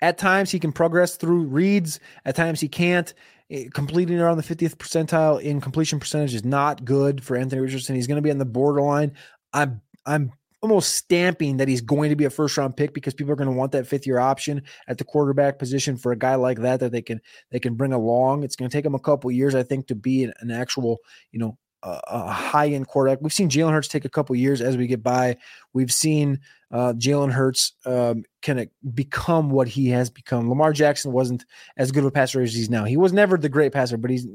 at 0.00 0.16
times 0.16 0.50
he 0.50 0.58
can 0.58 0.72
progress 0.72 1.16
through 1.16 1.44
reads, 1.44 2.00
at 2.24 2.34
times 2.34 2.60
he 2.60 2.68
can't. 2.68 3.12
Eh, 3.50 3.66
completing 3.74 4.18
around 4.18 4.38
the 4.38 4.42
50th 4.42 4.76
percentile 4.76 5.38
in 5.38 5.60
completion 5.60 6.00
percentage 6.00 6.34
is 6.34 6.46
not 6.46 6.82
good 6.86 7.22
for 7.22 7.36
Anthony 7.36 7.60
Richardson. 7.60 7.94
He's 7.94 8.06
going 8.06 8.16
to 8.16 8.22
be 8.22 8.30
on 8.30 8.38
the 8.38 8.46
borderline. 8.46 9.12
I'm 9.52 9.82
I'm 10.06 10.32
almost 10.64 10.94
stamping 10.94 11.58
that 11.58 11.68
he's 11.68 11.82
going 11.82 12.08
to 12.08 12.16
be 12.16 12.24
a 12.24 12.30
first 12.30 12.56
round 12.56 12.74
pick 12.74 12.94
because 12.94 13.12
people 13.12 13.30
are 13.30 13.36
going 13.36 13.50
to 13.50 13.54
want 13.54 13.70
that 13.72 13.86
fifth 13.86 14.06
year 14.06 14.18
option 14.18 14.62
at 14.88 14.96
the 14.96 15.04
quarterback 15.04 15.58
position 15.58 15.94
for 15.94 16.10
a 16.10 16.16
guy 16.16 16.36
like 16.36 16.58
that 16.60 16.80
that 16.80 16.90
they 16.90 17.02
can 17.02 17.20
they 17.50 17.60
can 17.60 17.74
bring 17.74 17.92
along. 17.92 18.42
It's 18.42 18.56
going 18.56 18.70
to 18.70 18.74
take 18.74 18.86
him 18.86 18.94
a 18.94 18.98
couple 18.98 19.30
years, 19.30 19.54
I 19.54 19.62
think, 19.62 19.88
to 19.88 19.94
be 19.94 20.24
an, 20.24 20.32
an 20.40 20.50
actual 20.50 21.00
you 21.32 21.38
know 21.38 21.58
a 21.82 22.32
high 22.32 22.68
end 22.68 22.88
quarterback. 22.88 23.20
We've 23.20 23.30
seen 23.30 23.50
Jalen 23.50 23.72
Hurts 23.72 23.88
take 23.88 24.06
a 24.06 24.08
couple 24.08 24.34
years 24.36 24.62
as 24.62 24.78
we 24.78 24.86
get 24.86 25.02
by. 25.02 25.36
We've 25.74 25.92
seen 25.92 26.40
uh, 26.70 26.94
Jalen 26.94 27.30
Hurts 27.30 27.74
um, 27.84 28.24
kind 28.40 28.60
of 28.60 28.68
become 28.94 29.50
what 29.50 29.68
he 29.68 29.90
has 29.90 30.08
become. 30.08 30.48
Lamar 30.48 30.72
Jackson 30.72 31.12
wasn't 31.12 31.44
as 31.76 31.92
good 31.92 32.04
of 32.04 32.06
a 32.06 32.10
passer 32.10 32.40
as 32.40 32.54
he's 32.54 32.70
now. 32.70 32.84
He 32.84 32.96
was 32.96 33.12
never 33.12 33.36
the 33.36 33.50
great 33.50 33.72
passer, 33.72 33.98
but 33.98 34.10
he's 34.10 34.26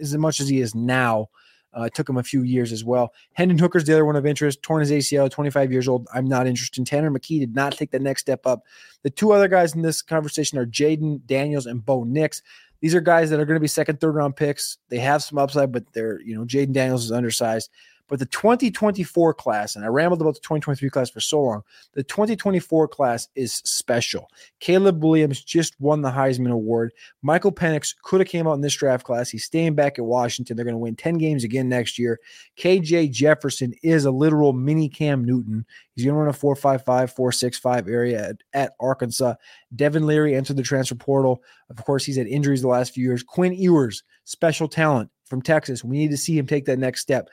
as 0.00 0.16
much 0.16 0.40
as 0.40 0.48
he 0.48 0.60
is 0.60 0.74
now. 0.74 1.28
Uh, 1.76 1.82
it 1.82 1.94
took 1.94 2.08
him 2.08 2.16
a 2.16 2.22
few 2.22 2.42
years 2.42 2.72
as 2.72 2.84
well. 2.84 3.12
Hendon 3.34 3.58
Hooker's 3.58 3.84
the 3.84 3.92
other 3.92 4.04
one 4.04 4.16
of 4.16 4.26
interest. 4.26 4.62
Torn 4.62 4.80
his 4.80 4.90
ACL, 4.90 5.30
25 5.30 5.70
years 5.70 5.88
old. 5.88 6.06
I'm 6.14 6.26
not 6.26 6.46
interested. 6.46 6.78
In 6.78 6.84
Tanner 6.84 7.10
McKee 7.10 7.40
did 7.40 7.54
not 7.54 7.72
take 7.72 7.90
the 7.90 7.98
next 7.98 8.22
step 8.22 8.46
up. 8.46 8.62
The 9.02 9.10
two 9.10 9.32
other 9.32 9.48
guys 9.48 9.74
in 9.74 9.82
this 9.82 10.02
conversation 10.02 10.58
are 10.58 10.66
Jayden 10.66 11.24
Daniels 11.26 11.66
and 11.66 11.84
Bo 11.84 12.04
Nix. 12.04 12.42
These 12.80 12.94
are 12.94 13.00
guys 13.00 13.30
that 13.30 13.40
are 13.40 13.44
going 13.44 13.56
to 13.56 13.60
be 13.60 13.68
second, 13.68 14.00
third 14.00 14.14
round 14.14 14.36
picks. 14.36 14.78
They 14.88 14.98
have 14.98 15.22
some 15.22 15.38
upside, 15.38 15.72
but 15.72 15.92
they're, 15.92 16.20
you 16.20 16.34
know, 16.34 16.44
Jayden 16.44 16.72
Daniels 16.72 17.04
is 17.04 17.12
undersized. 17.12 17.70
But 18.08 18.18
the 18.18 18.26
2024 18.26 19.34
class, 19.34 19.76
and 19.76 19.84
I 19.84 19.88
rambled 19.88 20.20
about 20.20 20.34
the 20.34 20.40
2023 20.40 20.88
class 20.90 21.10
for 21.10 21.20
so 21.20 21.42
long, 21.42 21.62
the 21.92 22.02
2024 22.02 22.88
class 22.88 23.28
is 23.34 23.56
special. 23.64 24.30
Caleb 24.60 25.04
Williams 25.04 25.44
just 25.44 25.78
won 25.78 26.00
the 26.02 26.10
Heisman 26.10 26.50
Award. 26.50 26.92
Michael 27.22 27.52
Penix 27.52 27.94
could 28.02 28.20
have 28.20 28.28
came 28.28 28.46
out 28.46 28.54
in 28.54 28.62
this 28.62 28.74
draft 28.74 29.04
class. 29.04 29.28
He's 29.28 29.44
staying 29.44 29.74
back 29.74 29.98
at 29.98 30.04
Washington. 30.04 30.56
They're 30.56 30.64
going 30.64 30.74
to 30.74 30.78
win 30.78 30.96
10 30.96 31.18
games 31.18 31.44
again 31.44 31.68
next 31.68 31.98
year. 31.98 32.18
KJ 32.58 33.10
Jefferson 33.10 33.74
is 33.82 34.06
a 34.06 34.10
literal 34.10 34.54
mini 34.54 34.88
Cam 34.88 35.24
Newton. 35.24 35.66
He's 35.94 36.04
going 36.04 36.14
to 36.14 36.20
run 36.20 36.28
a 36.28 36.32
4.55, 36.32 36.84
4.65 37.14 37.90
area 37.90 38.30
at, 38.30 38.36
at 38.54 38.72
Arkansas. 38.80 39.34
Devin 39.76 40.06
Leary 40.06 40.34
entered 40.34 40.56
the 40.56 40.62
transfer 40.62 40.94
portal. 40.94 41.42
Of 41.68 41.84
course, 41.84 42.04
he's 42.04 42.16
had 42.16 42.26
injuries 42.26 42.62
the 42.62 42.68
last 42.68 42.94
few 42.94 43.04
years. 43.04 43.22
Quinn 43.22 43.52
Ewers, 43.52 44.02
special 44.24 44.68
talent 44.68 45.10
from 45.26 45.42
Texas. 45.42 45.84
We 45.84 45.98
need 45.98 46.10
to 46.10 46.16
see 46.16 46.38
him 46.38 46.46
take 46.46 46.64
that 46.66 46.78
next 46.78 47.00
step. 47.00 47.28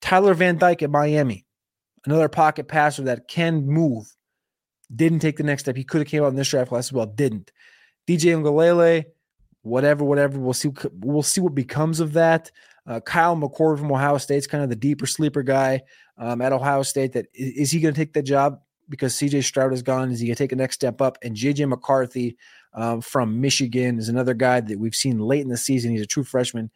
Tyler 0.00 0.34
Van 0.34 0.58
Dyke 0.58 0.82
at 0.82 0.90
Miami, 0.90 1.46
another 2.06 2.28
pocket 2.28 2.68
passer 2.68 3.02
that 3.02 3.28
can 3.28 3.66
move, 3.66 4.14
didn't 4.94 5.20
take 5.20 5.36
the 5.36 5.42
next 5.42 5.62
step. 5.62 5.76
He 5.76 5.84
could 5.84 6.00
have 6.00 6.08
came 6.08 6.22
out 6.22 6.28
in 6.28 6.36
this 6.36 6.48
draft 6.48 6.70
class 6.70 6.88
as 6.88 6.92
well, 6.92 7.06
didn't. 7.06 7.52
DJ 8.06 8.34
Uiagalelei, 8.34 9.04
whatever, 9.62 10.04
whatever. 10.04 10.38
We'll 10.38 10.52
see. 10.52 10.70
We'll 11.00 11.22
see 11.22 11.40
what 11.40 11.54
becomes 11.54 12.00
of 12.00 12.14
that. 12.14 12.50
Uh, 12.86 13.00
Kyle 13.00 13.36
McCord 13.36 13.78
from 13.78 13.92
Ohio 13.92 14.18
State's 14.18 14.46
kind 14.46 14.64
of 14.64 14.70
the 14.70 14.76
deeper 14.76 15.06
sleeper 15.06 15.42
guy 15.42 15.82
um, 16.18 16.40
at 16.40 16.52
Ohio 16.52 16.82
State. 16.82 17.12
That 17.12 17.26
is, 17.34 17.52
is 17.52 17.70
he 17.70 17.80
going 17.80 17.94
to 17.94 18.00
take 18.00 18.12
the 18.12 18.22
job 18.22 18.60
because 18.88 19.14
CJ 19.14 19.44
Stroud 19.44 19.72
is 19.72 19.82
gone? 19.82 20.10
Is 20.10 20.20
he 20.20 20.26
going 20.26 20.36
to 20.36 20.42
take 20.42 20.52
a 20.52 20.56
next 20.56 20.76
step 20.76 21.00
up? 21.00 21.18
And 21.22 21.36
JJ 21.36 21.68
McCarthy 21.68 22.36
um, 22.72 23.00
from 23.00 23.40
Michigan 23.40 23.98
is 23.98 24.08
another 24.08 24.34
guy 24.34 24.60
that 24.60 24.78
we've 24.78 24.94
seen 24.94 25.18
late 25.18 25.42
in 25.42 25.48
the 25.48 25.56
season. 25.56 25.92
He's 25.92 26.02
a 26.02 26.06
true 26.06 26.24
freshman 26.24 26.70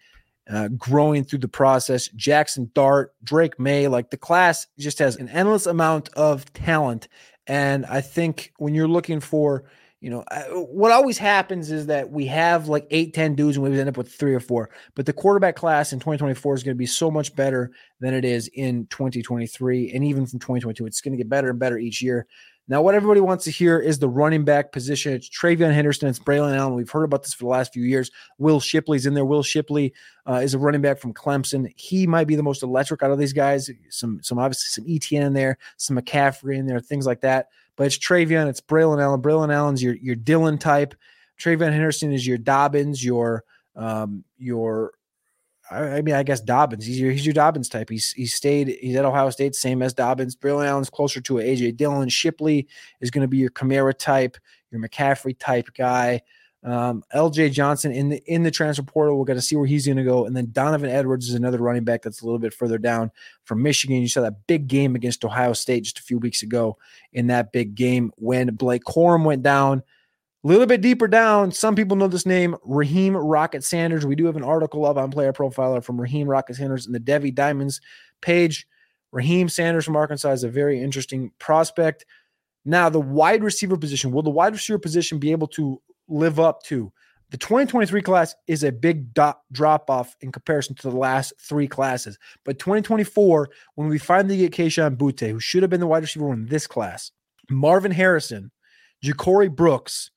uh, 0.51 0.69
growing 0.69 1.25
through 1.25 1.39
the 1.39 1.49
process. 1.49 2.09
Jaxson 2.09 2.73
Dart, 2.75 3.15
Drake 3.23 3.59
Maye, 3.59 3.89
like 3.89 4.11
the 4.11 4.17
class 4.17 4.67
just 4.79 4.99
has 4.99 5.17
an 5.17 5.29
endless 5.29 5.67
amount 5.67 6.11
of 6.11 6.51
talent. 6.53 7.09
And 7.47 7.87
I 7.87 8.01
think 8.01 8.53
when 8.59 8.75
you're 8.75 8.89
looking 8.89 9.21
for, 9.21 9.65
you 10.01 10.11
know, 10.11 10.23
uh, 10.31 10.45
what 10.51 10.93
always 10.93 11.17
happens 11.17 11.71
is 11.71 11.87
that 11.87 12.11
we 12.11 12.27
have 12.27 12.69
like 12.69 12.87
eight, 12.91 13.15
10 13.15 13.35
dudes 13.35 13.57
and 13.57 13.65
we 13.65 13.79
end 13.79 13.89
up 13.89 13.97
with 13.97 14.13
three 14.13 14.35
or 14.35 14.41
four. 14.41 14.69
But 14.95 15.07
the 15.07 15.15
quarterback 15.15 15.57
class 15.57 15.93
in 15.93 15.99
2024 15.99 16.55
is 16.55 16.63
going 16.63 16.75
to 16.75 16.79
be 16.79 16.87
so 16.87 17.11
much 17.11 17.35
better 17.35 17.71
than 18.01 18.13
it 18.13 18.25
is 18.25 18.49
in 18.49 18.87
2023. 18.89 19.93
And 19.93 20.05
even 20.05 20.27
from 20.27 20.41
2022, 20.41 20.85
it's 20.85 21.01
going 21.01 21.13
to 21.13 21.19
get 21.19 21.31
better 21.31 21.51
and 21.51 21.59
better 21.59 21.79
each 21.79 22.03
year. 22.03 22.27
Now, 22.67 22.81
what 22.81 22.95
everybody 22.95 23.21
wants 23.21 23.45
to 23.45 23.51
hear 23.51 23.79
is 23.79 23.99
the 23.99 24.09
running 24.09 24.45
back 24.45 24.73
position. 24.73 25.13
It's 25.13 25.29
TreVeyon 25.29 25.75
Henderson. 25.75 26.09
It's 26.09 26.19
Braylon 26.19 26.57
Allen. 26.57 26.75
We've 26.75 26.91
heard 26.91 27.05
about 27.05 27.23
this 27.23 27.35
for 27.35 27.45
the 27.45 27.51
last 27.51 27.75
few 27.75 27.85
years. 27.85 28.11
Will 28.39 28.59
Shipley's 28.59 29.05
in 29.05 29.13
there. 29.13 29.27
Will 29.27 29.43
Shipley 29.43 29.93
uh, 30.27 30.41
is 30.43 30.55
a 30.55 30.59
running 30.59 30.81
back 30.81 30.99
from 30.99 31.13
Clemson. 31.13 31.71
He 31.77 32.07
might 32.07 32.27
be 32.27 32.37
the 32.37 32.43
most 32.43 32.63
electric 32.63 33.03
out 33.03 33.11
of 33.11 33.19
these 33.19 33.35
guys. 33.35 33.71
Some, 33.91 34.21
some 34.23 34.39
obviously 34.39 34.83
some 34.83 34.91
ETN 34.91 35.27
in 35.27 35.33
there, 35.35 35.59
some 35.77 35.99
McCaffrey 35.99 36.57
in 36.57 36.67
there, 36.67 36.81
things 36.81 37.05
like 37.05 37.21
that. 37.21 37.49
But 37.77 37.89
it's 37.89 37.99
TreVeyon. 37.99 38.49
It's 38.49 38.63
Braylon 38.63 39.03
Allen. 39.03 39.21
Braylon 39.21 39.53
Allen's 39.53 39.83
your 39.83 39.97
your 39.97 40.17
Dillon 40.17 40.57
type. 40.57 40.95
TreVeyon 41.39 41.73
Henderson 41.73 42.13
is 42.13 42.27
your 42.27 42.39
Dobbins, 42.39 43.05
your 43.05 43.45
um, 43.77 44.25
your 44.39 44.93
I, 45.71 46.03
mean, 46.03 46.15
I 46.15 46.23
guess 46.23 46.41
Dobbins. 46.41 46.85
He's 46.85 47.01
your 47.01 47.11
he's 47.11 47.25
your 47.25 47.33
Dobbins 47.33 47.69
type. 47.69 47.89
He's 47.89 48.13
he 48.13 48.27
stayed. 48.27 48.69
He's 48.81 48.97
at 48.97 49.05
Ohio 49.05 49.31
State, 49.31 49.55
same 49.55 49.83
as 49.83 49.95
Dobbins. 49.95 50.37
Braylon 50.37 50.67
Allen's 50.67 50.91
closer 50.91 51.21
to. 51.23 51.35
AJ 51.35 51.77
Dillon. 51.77 52.09
Shipley 52.09 52.69
is 53.01 53.11
going 53.11 53.23
to 53.23 53.29
be 53.29 53.39
your 53.39 53.51
Kamara 53.51 53.97
type, 53.97 54.37
your 54.71 54.81
McCaffrey 54.81 55.39
type 55.39 55.69
guy. 55.77 56.21
Um, 56.63 57.03
LJ 57.15 57.53
Johnson 57.53 57.93
in 57.93 58.09
the 58.09 58.23
in 58.27 58.43
the 58.43 58.51
transfer 58.51 58.83
portal. 58.83 59.19
We're 59.19 59.25
going 59.25 59.39
to 59.39 59.43
see 59.43 59.57
where 59.57 59.67
he's 59.67 59.87
going 59.87 59.99
to 59.99 60.05
go. 60.05 60.27
And 60.27 60.37
then 60.37 60.49
Donovan 60.53 60.91
Edwards 60.91 61.29
is 61.29 61.35
another 61.35 61.59
running 61.59 61.85
back 61.85 62.03
that's 62.03 62.23
a 62.23 62.25
little 62.25 62.39
bit 62.39 62.55
further 62.55 62.79
down 62.79 63.11
from 63.45 63.63
Michigan. 63.63 64.01
You 64.01 64.09
saw 64.09 64.23
that 64.23 64.47
big 64.47 64.69
game 64.69 64.95
against 64.95 65.25
Ohio 65.25 65.55
State 65.55 65.85
just 65.85 65.99
a 65.99 66.03
few 66.03 66.19
weeks 66.19 66.43
ago. 66.43 66.79
In 67.13 67.27
that 67.29 67.53
big 67.53 67.75
game 67.75 68.13
when 68.17 68.55
Blake 68.55 68.85
Corum 68.85 69.25
went 69.25 69.43
down. 69.43 69.83
A 70.45 70.47
little 70.47 70.67
bit 70.67 70.83
deeper 70.83 71.09
down, 71.09 71.53
some 71.53 71.75
people 71.75 71.97
know 71.97 72.07
this 72.07 72.27
name, 72.27 72.55
Raheem 72.65 73.17
Rocket 73.17 73.65
Sanders. 73.65 74.05
We 74.05 74.15
do 74.15 74.27
have 74.27 74.37
an 74.37 74.45
article 74.45 74.85
up 74.85 74.99
on 74.99 75.11
Player 75.11 75.33
Profiler 75.33 75.83
from 75.83 75.99
Raheem 75.99 76.29
Rocket 76.29 76.57
Sanders 76.57 76.87
in 76.87 76.93
the 76.93 77.01
Devy 77.01 77.35
Diamonds 77.35 77.81
page. 78.21 78.67
Raheem 79.11 79.49
Sanders 79.49 79.87
from 79.87 79.97
Arkansas 79.97 80.33
is 80.33 80.45
a 80.45 80.51
very 80.51 80.83
interesting 80.83 81.33
prospect. 81.39 82.05
Now, 82.67 82.91
the 82.91 83.01
wide 83.01 83.43
receiver 83.43 83.79
position, 83.79 84.13
will 84.13 84.23
the 84.23 84.29
wide 84.29 84.53
receiver 84.53 84.79
position 84.79 85.19
be 85.19 85.33
able 85.33 85.49
to 85.49 85.81
live 86.09 86.39
up 86.39 86.63
to? 86.65 86.93
The 87.31 87.39
2023 87.39 88.03
class 88.03 88.35
is 88.47 88.65
a 88.65 88.71
big 88.71 89.15
drop 89.15 89.89
off 89.89 90.15
in 90.21 90.31
comparison 90.31 90.75
to 90.77 90.91
the 90.91 90.97
last 90.97 91.33
three 91.41 91.67
classes. 91.67 92.19
But 92.45 92.59
2024, 92.59 93.49
when 93.77 93.89
we 93.89 93.99
finally 93.99 94.37
get 94.37 94.53
Kayshon 94.53 94.99
Boutte, 94.99 95.31
who 95.31 95.41
should 95.41 95.63
have 95.63 95.71
been 95.71 95.81
the 95.81 95.87
wide 95.87 96.03
receiver 96.03 96.35
in 96.35 96.47
this 96.47 96.67
class, 96.67 97.13
Marvin 97.49 97.93
Harrison, 97.93 98.51
Ja'Corey 99.03 99.55
Brooks, 99.55 100.11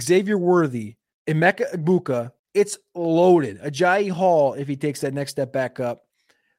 Xavier 0.00 0.38
Worthy, 0.38 0.96
Emeka 1.26 1.72
Egbuka, 1.74 2.32
it's 2.54 2.78
loaded. 2.94 3.60
Agiye 3.60 4.10
Hall, 4.10 4.54
if 4.54 4.68
he 4.68 4.76
takes 4.76 5.00
that 5.00 5.14
next 5.14 5.32
step 5.32 5.52
back 5.52 5.80
up. 5.80 6.04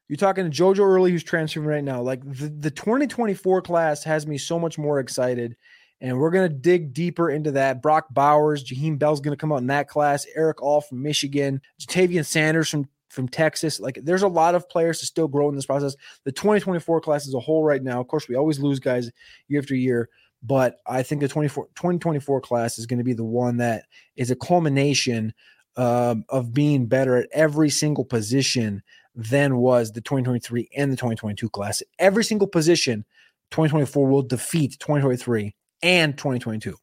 You're 0.08 0.16
talking 0.16 0.50
to 0.50 0.62
JoJo 0.62 0.80
Earle, 0.80 1.06
who's 1.06 1.22
transferring 1.22 1.66
right 1.66 1.84
now. 1.84 2.02
Like 2.02 2.22
the, 2.24 2.48
the 2.48 2.70
2024 2.70 3.62
class 3.62 4.02
has 4.04 4.26
me 4.26 4.38
so 4.38 4.58
much 4.58 4.76
more 4.76 4.98
excited. 4.98 5.56
And 6.00 6.18
we're 6.18 6.30
going 6.30 6.48
to 6.48 6.54
dig 6.54 6.94
deeper 6.94 7.30
into 7.30 7.52
that. 7.52 7.82
Brock 7.82 8.06
Bowers, 8.10 8.64
Jaheim 8.64 8.98
Bell's 8.98 9.20
going 9.20 9.36
to 9.36 9.40
come 9.40 9.52
out 9.52 9.58
in 9.58 9.66
that 9.66 9.88
class. 9.88 10.26
Erick 10.34 10.62
All 10.62 10.80
from 10.80 11.02
Michigan, 11.02 11.60
Ja'Tavion 11.80 12.24
Sanders 12.24 12.68
from, 12.68 12.88
from 13.08 13.28
Texas. 13.28 13.78
Like 13.78 14.00
there's 14.02 14.22
a 14.22 14.28
lot 14.28 14.54
of 14.54 14.68
players 14.68 14.98
to 15.00 15.06
still 15.06 15.28
grow 15.28 15.48
in 15.48 15.54
this 15.54 15.66
process. 15.66 15.94
The 16.24 16.32
2024 16.32 17.02
class 17.02 17.28
as 17.28 17.34
a 17.34 17.40
whole 17.40 17.62
right 17.62 17.82
now, 17.82 18.00
of 18.00 18.08
course, 18.08 18.28
we 18.28 18.34
always 18.34 18.58
lose 18.58 18.80
guys 18.80 19.10
year 19.48 19.60
after 19.60 19.74
year. 19.74 20.08
But 20.42 20.78
I 20.86 21.02
think 21.02 21.20
the 21.20 21.28
24, 21.28 21.66
2024 21.76 22.40
class 22.40 22.78
is 22.78 22.86
going 22.86 22.98
to 22.98 23.04
be 23.04 23.12
the 23.12 23.24
one 23.24 23.58
that 23.58 23.84
is 24.16 24.30
a 24.30 24.36
culmination 24.36 25.34
um, 25.76 26.24
of 26.28 26.52
being 26.52 26.86
better 26.86 27.16
at 27.16 27.28
every 27.32 27.70
single 27.70 28.04
position 28.04 28.82
than 29.14 29.56
was 29.56 29.92
the 29.92 30.00
2023 30.00 30.70
and 30.76 30.92
the 30.92 30.96
2022 30.96 31.48
class. 31.50 31.82
Every 31.98 32.24
single 32.24 32.48
position, 32.48 33.04
2024 33.50 34.08
will 34.08 34.22
defeat 34.22 34.76
2023 34.80 35.54
and 35.82 36.16
2022. 36.16 36.76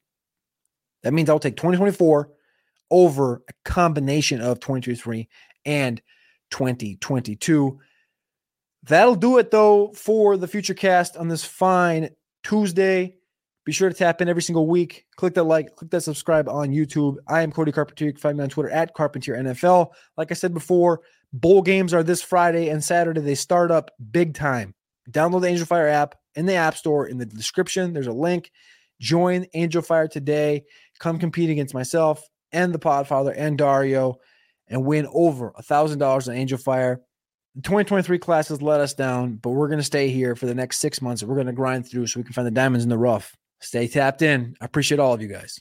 That 1.03 1.13
means 1.13 1.29
I'll 1.29 1.39
take 1.39 1.57
2024 1.57 2.29
over 2.89 3.43
a 3.47 3.53
combination 3.65 4.41
of 4.41 4.59
2023 4.59 5.27
and 5.65 6.01
2022. 6.51 7.79
That'll 8.83 9.15
do 9.15 9.37
it 9.37 9.51
though 9.51 9.91
for 9.93 10.37
the 10.37 10.47
future 10.47 10.73
cast 10.73 11.17
on 11.17 11.27
this 11.27 11.43
fine 11.43 12.09
Tuesday. 12.43 13.16
Be 13.67 13.73
sure 13.73 13.89
to 13.89 13.93
tap 13.93 14.21
in 14.21 14.29
every 14.29 14.41
single 14.41 14.65
week. 14.65 15.03
Click 15.17 15.33
that 15.33 15.43
like, 15.43 15.75
click 15.75 15.91
that 15.91 15.99
subscribe 15.99 16.47
on 16.47 16.69
YouTube. 16.69 17.17
I 17.27 17.41
am 17.41 17.51
Cody 17.51 17.73
Carpentier. 17.73 18.07
You 18.07 18.13
can 18.13 18.21
find 18.21 18.37
me 18.37 18.43
on 18.45 18.49
Twitter 18.49 18.69
at 18.69 18.93
Carpentier 18.93 19.35
NFL. 19.35 19.89
Like 20.15 20.31
I 20.31 20.35
said 20.35 20.53
before, 20.53 21.01
bowl 21.33 21.61
games 21.61 21.93
are 21.93 22.01
this 22.01 22.21
Friday 22.21 22.69
and 22.69 22.81
Saturday. 22.81 23.19
They 23.19 23.35
start 23.35 23.69
up 23.69 23.91
big 24.09 24.35
time. 24.35 24.73
Download 25.11 25.41
the 25.41 25.49
Angel 25.49 25.65
Fire 25.65 25.89
app 25.89 26.15
in 26.35 26.45
the 26.45 26.53
App 26.53 26.77
Store. 26.77 27.07
In 27.07 27.17
the 27.17 27.25
description, 27.25 27.91
there's 27.91 28.07
a 28.07 28.13
link. 28.13 28.51
Join 29.01 29.45
Angel 29.53 29.81
Fire 29.81 30.07
today. 30.07 30.63
Come 30.99 31.19
compete 31.19 31.49
against 31.49 31.73
myself 31.73 32.23
and 32.53 32.73
the 32.73 32.79
Podfather 32.79 33.33
and 33.35 33.57
Dario 33.57 34.15
and 34.69 34.85
win 34.85 35.09
over 35.11 35.49
a 35.57 35.61
$1,000 35.61 36.27
on 36.29 36.33
Angel 36.33 36.57
Fire. 36.57 37.01
The 37.55 37.63
2023 37.63 38.17
class 38.19 38.47
has 38.47 38.61
let 38.61 38.79
us 38.79 38.93
down, 38.93 39.35
but 39.35 39.49
we're 39.49 39.67
going 39.67 39.79
to 39.79 39.83
stay 39.83 40.07
here 40.07 40.37
for 40.37 40.45
the 40.45 40.55
next 40.55 40.79
six 40.79 41.01
months. 41.01 41.21
We're 41.21 41.35
going 41.35 41.47
to 41.47 41.51
grind 41.51 41.85
through 41.85 42.07
so 42.07 42.21
we 42.21 42.23
can 42.23 42.31
find 42.31 42.47
the 42.47 42.51
diamonds 42.51 42.85
in 42.85 42.89
the 42.89 42.97
rough. 42.97 43.35
Stay 43.59 43.87
tapped 43.87 44.21
in. 44.21 44.55
I 44.61 44.65
appreciate 44.65 44.99
all 44.99 45.13
of 45.13 45.21
you 45.21 45.27
guys. 45.27 45.59